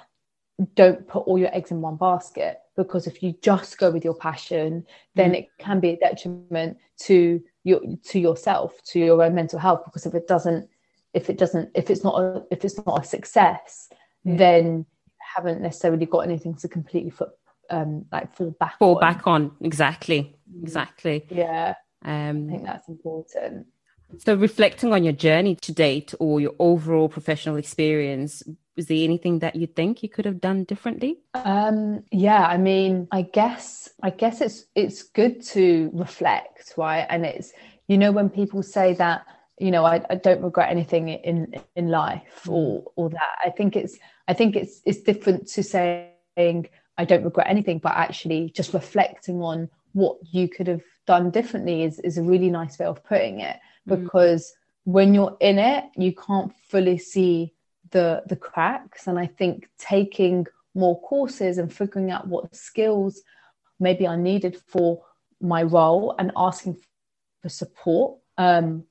don't 0.74 1.06
put 1.06 1.20
all 1.20 1.38
your 1.38 1.54
eggs 1.54 1.70
in 1.70 1.80
one 1.80 1.96
basket 1.96 2.60
because 2.76 3.06
if 3.06 3.22
you 3.22 3.34
just 3.42 3.78
go 3.78 3.90
with 3.90 4.04
your 4.04 4.14
passion 4.14 4.84
then 5.14 5.32
mm. 5.32 5.38
it 5.38 5.48
can 5.58 5.78
be 5.78 5.90
a 5.90 5.96
detriment 5.96 6.76
to 6.98 7.40
your 7.62 7.80
to 8.04 8.18
yourself 8.18 8.82
to 8.82 8.98
your 8.98 9.22
own 9.22 9.34
mental 9.34 9.58
health 9.58 9.82
because 9.84 10.04
if 10.04 10.14
it 10.14 10.26
doesn't 10.26 10.68
if 11.14 11.30
it 11.30 11.38
doesn't 11.38 11.70
if 11.74 11.90
it's 11.90 12.02
not 12.02 12.20
a, 12.20 12.42
if 12.50 12.64
it's 12.64 12.76
not 12.84 13.04
a 13.04 13.06
success 13.06 13.88
mm. 14.26 14.36
then 14.36 14.78
you 14.78 14.86
haven't 15.36 15.60
necessarily 15.60 16.06
got 16.06 16.20
anything 16.20 16.54
to 16.54 16.66
completely 16.66 17.10
foot 17.10 17.30
um 17.70 18.04
like 18.10 18.34
fall 18.34 18.50
back 18.58 18.78
fall 18.78 18.96
on. 18.96 19.00
back 19.00 19.26
on 19.26 19.52
exactly 19.60 20.36
mm. 20.52 20.62
exactly 20.62 21.24
yeah 21.30 21.74
um 22.04 22.48
i 22.48 22.50
think 22.50 22.64
that's 22.64 22.88
important 22.88 23.66
so 24.16 24.34
reflecting 24.34 24.92
on 24.92 25.04
your 25.04 25.12
journey 25.12 25.56
to 25.56 25.72
date 25.72 26.14
or 26.18 26.40
your 26.40 26.54
overall 26.58 27.08
professional 27.08 27.56
experience 27.56 28.42
was 28.76 28.86
there 28.86 29.02
anything 29.02 29.40
that 29.40 29.56
you 29.56 29.66
think 29.66 30.02
you 30.02 30.08
could 30.08 30.24
have 30.24 30.40
done 30.40 30.64
differently 30.64 31.18
um 31.34 32.02
yeah 32.10 32.46
i 32.46 32.56
mean 32.56 33.06
i 33.12 33.22
guess 33.22 33.88
i 34.02 34.10
guess 34.10 34.40
it's 34.40 34.64
it's 34.74 35.02
good 35.02 35.42
to 35.42 35.90
reflect 35.92 36.74
right 36.76 37.06
and 37.10 37.26
it's 37.26 37.52
you 37.88 37.98
know 37.98 38.12
when 38.12 38.28
people 38.28 38.62
say 38.62 38.94
that 38.94 39.26
you 39.58 39.70
know 39.70 39.84
I, 39.84 40.00
I 40.08 40.14
don't 40.14 40.42
regret 40.42 40.70
anything 40.70 41.08
in 41.08 41.54
in 41.76 41.88
life 41.88 42.42
mm. 42.44 42.52
or 42.52 42.84
or 42.96 43.10
that 43.10 43.38
i 43.44 43.50
think 43.50 43.76
it's 43.76 43.98
i 44.28 44.32
think 44.32 44.56
it's 44.56 44.80
it's 44.86 45.02
different 45.02 45.48
to 45.48 45.62
saying 45.62 46.68
i 46.96 47.04
don't 47.04 47.24
regret 47.24 47.48
anything 47.48 47.78
but 47.78 47.92
actually 47.92 48.50
just 48.54 48.72
reflecting 48.72 49.42
on 49.42 49.68
what 49.92 50.16
you 50.30 50.48
could 50.48 50.66
have 50.66 50.82
done 51.06 51.30
differently 51.30 51.82
is 51.82 51.98
is 52.00 52.18
a 52.18 52.22
really 52.22 52.50
nice 52.50 52.78
way 52.78 52.86
of 52.86 53.02
putting 53.04 53.40
it. 53.40 53.56
Because 53.88 54.44
mm. 54.44 54.92
when 54.92 55.14
you're 55.14 55.36
in 55.40 55.58
it 55.58 55.84
you 55.96 56.14
can't 56.14 56.52
fully 56.68 56.98
see 56.98 57.52
the 57.90 58.22
the 58.26 58.36
cracks 58.36 59.06
and 59.06 59.18
i 59.18 59.26
think 59.26 59.68
taking 59.78 60.46
more 60.74 61.00
courses 61.00 61.58
and 61.58 61.72
figuring 61.72 62.10
out 62.10 62.28
what 62.28 62.54
skills 62.54 63.22
maybe 63.80 64.06
are 64.06 64.16
needed 64.16 64.56
for 64.66 65.02
my 65.40 65.62
role 65.62 66.14
and 66.18 66.32
asking 66.36 66.76
for 67.42 67.48
support 67.48 68.18
um, 68.38 68.84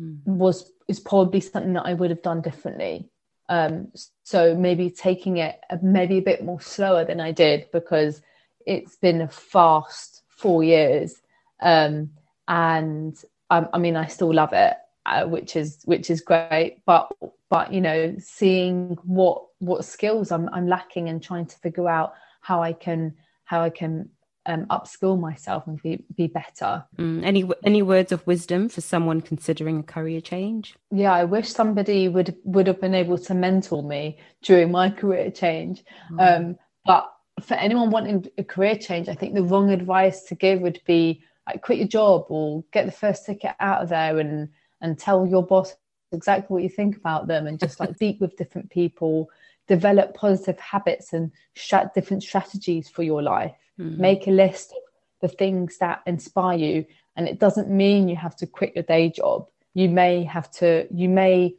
mm. 0.00 0.18
was 0.24 0.70
is 0.88 1.00
probably 1.00 1.40
something 1.40 1.72
that 1.74 1.86
I 1.86 1.94
would 1.94 2.10
have 2.10 2.22
done 2.22 2.42
differently. 2.42 3.08
Um, 3.48 3.92
so 4.22 4.54
maybe 4.54 4.90
taking 4.90 5.38
it 5.38 5.60
maybe 5.82 6.18
a 6.18 6.22
bit 6.22 6.44
more 6.44 6.60
slower 6.60 7.04
than 7.04 7.20
I 7.20 7.32
did 7.32 7.68
because 7.72 8.22
it's 8.66 8.96
been 8.96 9.20
a 9.20 9.28
fast 9.28 10.22
four 10.28 10.64
years, 10.64 11.20
um, 11.60 12.10
and 12.48 13.16
I, 13.50 13.66
I 13.72 13.78
mean 13.78 13.96
I 13.96 14.06
still 14.06 14.32
love 14.32 14.52
it, 14.52 14.74
uh, 15.06 15.24
which 15.24 15.56
is 15.56 15.82
which 15.84 16.10
is 16.10 16.20
great. 16.20 16.82
But 16.86 17.10
but 17.50 17.72
you 17.72 17.80
know 17.80 18.14
seeing 18.18 18.98
what 19.04 19.44
what 19.58 19.84
skills 19.84 20.30
I'm, 20.32 20.48
I'm 20.50 20.68
lacking 20.68 21.08
and 21.08 21.22
trying 21.22 21.46
to 21.46 21.58
figure 21.58 21.88
out 21.88 22.14
how 22.40 22.62
I 22.62 22.72
can 22.72 23.14
how 23.44 23.62
I 23.62 23.70
can 23.70 24.10
um, 24.46 24.66
upskill 24.66 25.18
myself 25.18 25.66
and 25.66 25.80
be 25.82 26.04
be 26.16 26.26
better. 26.26 26.84
Mm, 26.98 27.24
any 27.24 27.50
any 27.64 27.82
words 27.82 28.12
of 28.12 28.26
wisdom 28.26 28.68
for 28.68 28.80
someone 28.80 29.20
considering 29.20 29.80
a 29.80 29.82
career 29.82 30.20
change? 30.20 30.74
Yeah, 30.90 31.12
I 31.12 31.24
wish 31.24 31.48
somebody 31.48 32.08
would 32.08 32.36
would 32.44 32.66
have 32.66 32.80
been 32.80 32.94
able 32.94 33.18
to 33.18 33.34
mentor 33.34 33.82
me 33.82 34.18
during 34.42 34.70
my 34.70 34.90
career 34.90 35.30
change. 35.30 35.84
Mm. 36.10 36.36
Um, 36.36 36.58
but 36.84 37.10
for 37.40 37.54
anyone 37.54 37.90
wanting 37.90 38.26
a 38.38 38.44
career 38.44 38.76
change, 38.76 39.08
I 39.08 39.14
think 39.14 39.34
the 39.34 39.42
wrong 39.42 39.70
advice 39.70 40.22
to 40.24 40.34
give 40.34 40.60
would 40.60 40.80
be 40.86 41.22
like 41.46 41.62
quit 41.62 41.78
your 41.78 41.88
job 41.88 42.26
or 42.28 42.64
get 42.72 42.86
the 42.86 42.92
first 42.92 43.26
ticket 43.26 43.52
out 43.60 43.82
of 43.82 43.88
there 43.88 44.18
and 44.18 44.48
and 44.80 44.98
tell 44.98 45.26
your 45.26 45.42
boss 45.42 45.76
exactly 46.12 46.52
what 46.52 46.62
you 46.62 46.68
think 46.68 46.96
about 46.96 47.26
them 47.26 47.46
and 47.46 47.58
just 47.58 47.80
like 47.80 47.94
speak 47.94 48.20
with 48.20 48.36
different 48.36 48.70
people 48.70 49.28
develop 49.66 50.14
positive 50.14 50.58
habits 50.60 51.12
and 51.12 51.32
strat- 51.56 51.94
different 51.94 52.22
strategies 52.22 52.88
for 52.88 53.02
your 53.02 53.22
life. 53.22 53.54
Mm-hmm. 53.80 54.00
make 54.00 54.26
a 54.28 54.30
list 54.30 54.70
of 54.70 54.82
the 55.20 55.36
things 55.36 55.78
that 55.78 56.00
inspire 56.06 56.56
you 56.56 56.86
and 57.16 57.26
it 57.26 57.40
doesn't 57.40 57.68
mean 57.68 58.08
you 58.08 58.14
have 58.14 58.36
to 58.36 58.46
quit 58.46 58.72
your 58.76 58.84
day 58.84 59.10
job. 59.10 59.48
You 59.74 59.88
may 59.88 60.22
have 60.22 60.48
to 60.52 60.86
you 60.94 61.08
may 61.08 61.56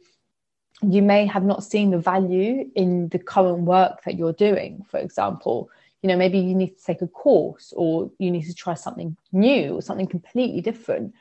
you 0.82 1.02
may 1.02 1.26
have 1.26 1.44
not 1.44 1.62
seen 1.62 1.90
the 1.90 1.98
value 1.98 2.70
in 2.74 3.08
the 3.08 3.18
current 3.18 3.60
work 3.60 4.02
that 4.04 4.16
you're 4.16 4.32
doing 4.32 4.82
for 4.88 4.98
example 4.98 5.68
you 6.06 6.12
know 6.12 6.16
maybe 6.16 6.38
you 6.38 6.54
need 6.54 6.78
to 6.78 6.84
take 6.84 7.02
a 7.02 7.08
course 7.08 7.72
or 7.76 8.12
you 8.20 8.30
need 8.30 8.44
to 8.44 8.54
try 8.54 8.74
something 8.74 9.16
new 9.32 9.74
or 9.74 9.82
something 9.82 10.06
completely 10.06 10.60
different 10.60 11.12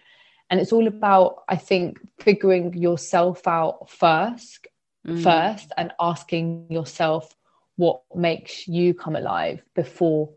and 0.52 0.60
it's 0.60 0.72
all 0.72 0.86
about 0.86 1.44
i 1.50 1.56
think 1.56 2.00
figuring 2.20 2.72
yourself 2.74 3.48
out 3.48 3.90
first 3.90 4.68
mm. 5.08 5.24
first 5.24 5.72
and 5.76 5.92
asking 6.00 6.68
yourself 6.70 7.36
what 7.78 8.04
makes 8.14 8.68
you 8.68 8.94
come 8.94 9.16
alive 9.16 9.60
before 9.74 10.30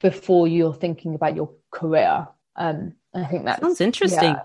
before 0.00 0.46
you're 0.46 0.72
thinking 0.74 1.16
about 1.16 1.34
your 1.34 1.50
career 1.72 2.28
um 2.54 2.94
I 3.14 3.24
think 3.24 3.46
that 3.46 3.60
sounds 3.60 3.80
interesting. 3.80 4.34
Yeah. 4.34 4.42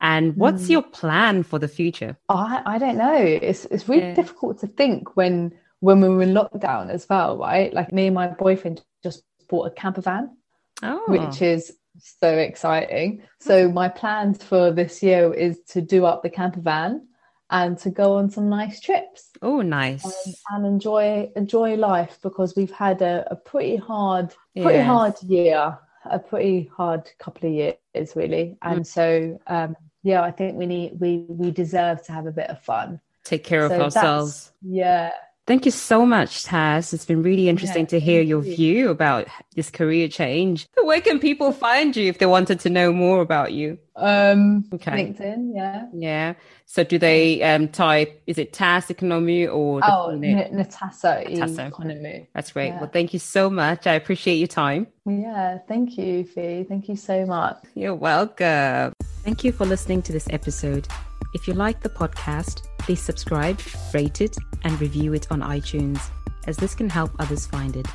And 0.00 0.36
what's 0.36 0.64
mm. 0.64 0.70
your 0.70 0.82
plan 0.82 1.44
for 1.44 1.60
the 1.60 1.68
future? 1.68 2.18
I, 2.28 2.60
I 2.66 2.78
don't 2.78 2.98
know. 2.98 3.16
It's 3.16 3.66
it's 3.66 3.88
really 3.88 4.08
yeah. 4.08 4.14
difficult 4.14 4.58
to 4.60 4.66
think 4.66 5.16
when 5.16 5.54
when 5.80 6.00
we 6.00 6.08
were 6.08 6.22
in 6.22 6.34
lockdown 6.34 6.90
as 6.90 7.06
well, 7.08 7.36
right? 7.36 7.72
Like 7.72 7.92
me 7.92 8.06
and 8.06 8.14
my 8.14 8.28
boyfriend 8.28 8.82
just 9.02 9.22
bought 9.48 9.66
a 9.66 9.70
camper 9.70 10.02
van, 10.02 10.36
oh. 10.82 11.02
which 11.08 11.42
is 11.42 11.72
so 11.98 12.38
exciting. 12.38 13.22
So 13.40 13.70
my 13.70 13.88
plans 13.88 14.42
for 14.42 14.70
this 14.70 15.02
year 15.02 15.32
is 15.32 15.60
to 15.70 15.80
do 15.80 16.04
up 16.04 16.22
the 16.22 16.30
camper 16.30 16.60
van 16.60 17.06
and 17.50 17.76
to 17.78 17.90
go 17.90 18.14
on 18.14 18.30
some 18.30 18.48
nice 18.48 18.80
trips. 18.80 19.30
Oh, 19.42 19.60
nice! 19.60 20.04
And, 20.04 20.34
and, 20.50 20.66
enjoy 20.66 21.30
enjoy 21.34 21.74
life 21.74 22.18
because 22.22 22.54
we've 22.56 22.70
had 22.70 23.02
a, 23.02 23.26
a 23.30 23.36
pretty 23.36 23.76
hard, 23.76 24.34
pretty 24.54 24.78
yes. 24.78 24.86
hard 24.86 25.14
year, 25.22 25.78
a 26.04 26.18
pretty 26.18 26.70
hard 26.76 27.10
couple 27.18 27.48
of 27.48 27.54
years, 27.54 28.14
really. 28.14 28.56
And 28.62 28.80
mm. 28.80 28.86
so, 28.86 29.40
um, 29.46 29.76
yeah, 30.02 30.22
I 30.22 30.30
think 30.30 30.56
we 30.56 30.66
need 30.66 31.00
we 31.00 31.24
we 31.28 31.50
deserve 31.50 32.04
to 32.04 32.12
have 32.12 32.26
a 32.26 32.32
bit 32.32 32.50
of 32.50 32.62
fun. 32.62 33.00
Take 33.24 33.44
care 33.44 33.68
so 33.68 33.74
of 33.74 33.80
ourselves. 33.80 34.52
Yeah, 34.62 35.10
Thank 35.50 35.64
you 35.64 35.72
so 35.72 36.06
much, 36.06 36.44
Taz. 36.44 36.94
It's 36.94 37.04
been 37.04 37.24
really 37.24 37.48
interesting 37.48 37.82
yeah, 37.82 37.88
to 37.88 37.98
hear 37.98 38.22
your 38.22 38.44
you. 38.44 38.54
view 38.54 38.88
about 38.88 39.26
this 39.56 39.68
career 39.68 40.06
change. 40.06 40.68
Where 40.80 41.00
can 41.00 41.18
people 41.18 41.50
find 41.50 41.96
you 41.96 42.08
if 42.08 42.18
they 42.18 42.26
wanted 42.26 42.60
to 42.60 42.70
know 42.70 42.92
more 42.92 43.20
about 43.20 43.52
you? 43.52 43.76
Um, 43.96 44.64
okay. 44.72 44.92
LinkedIn, 44.92 45.50
yeah. 45.52 45.86
Yeah. 45.92 46.34
So 46.66 46.84
do 46.84 47.00
they 47.00 47.42
um, 47.42 47.66
type, 47.66 48.22
is 48.28 48.38
it 48.38 48.52
Taz 48.52 48.94
Ikonomou 48.94 49.52
or? 49.52 49.80
Oh, 49.82 50.10
N- 50.10 50.20
Natasa, 50.54 51.26
Ikonomou. 51.26 52.28
That's 52.32 52.52
great. 52.52 52.68
Yeah. 52.68 52.82
Well, 52.82 52.90
thank 52.92 53.12
you 53.12 53.18
so 53.18 53.50
much. 53.50 53.88
I 53.88 53.94
appreciate 53.94 54.36
your 54.36 54.46
time. 54.46 54.86
Yeah. 55.04 55.58
Thank 55.66 55.98
you, 55.98 56.26
Fee. 56.26 56.62
Thank 56.62 56.88
you 56.88 56.94
so 56.94 57.26
much. 57.26 57.58
You're 57.74 57.96
welcome. 57.96 58.92
Thank 59.24 59.42
you 59.42 59.50
for 59.50 59.66
listening 59.66 60.02
to 60.02 60.12
this 60.12 60.28
episode. 60.30 60.86
If 61.32 61.46
you 61.46 61.54
like 61.54 61.80
the 61.80 61.88
podcast, 61.88 62.62
please 62.78 63.00
subscribe, 63.00 63.60
rate 63.94 64.20
it, 64.20 64.36
and 64.64 64.80
review 64.80 65.12
it 65.12 65.30
on 65.30 65.40
iTunes, 65.40 66.00
as 66.46 66.56
this 66.56 66.74
can 66.74 66.88
help 66.88 67.12
others 67.18 67.46
find 67.46 67.76
it. 67.76 67.86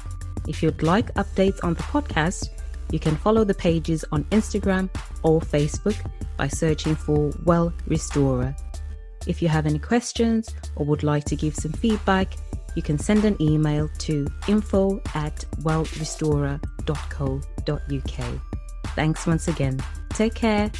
If 0.47 0.63
you'd 0.63 0.83
like 0.83 1.13
updates 1.15 1.63
on 1.63 1.73
the 1.73 1.83
podcast, 1.83 2.49
you 2.91 2.99
can 2.99 3.17
follow 3.17 3.43
the 3.43 3.53
pages 3.53 4.05
on 4.11 4.23
Instagram 4.25 4.89
or 5.23 5.41
Facebook 5.41 5.97
by 6.37 6.47
searching 6.47 6.95
for 6.95 7.31
Well 7.43 7.73
Restorer. 7.87 8.55
If 9.27 9.41
you 9.41 9.47
have 9.47 9.65
any 9.65 9.79
questions 9.79 10.49
or 10.75 10.85
would 10.85 11.03
like 11.03 11.25
to 11.25 11.35
give 11.35 11.55
some 11.55 11.73
feedback, 11.73 12.35
you 12.75 12.81
can 12.81 12.99
send 12.99 13.25
an 13.25 13.41
email 13.41 13.89
to 13.99 14.27
info 14.47 15.01
at 15.13 15.45
wellrestorer.co.uk. 15.61 18.41
Thanks 18.95 19.25
once 19.25 19.47
again. 19.47 19.79
Take 20.09 20.35
care. 20.35 20.71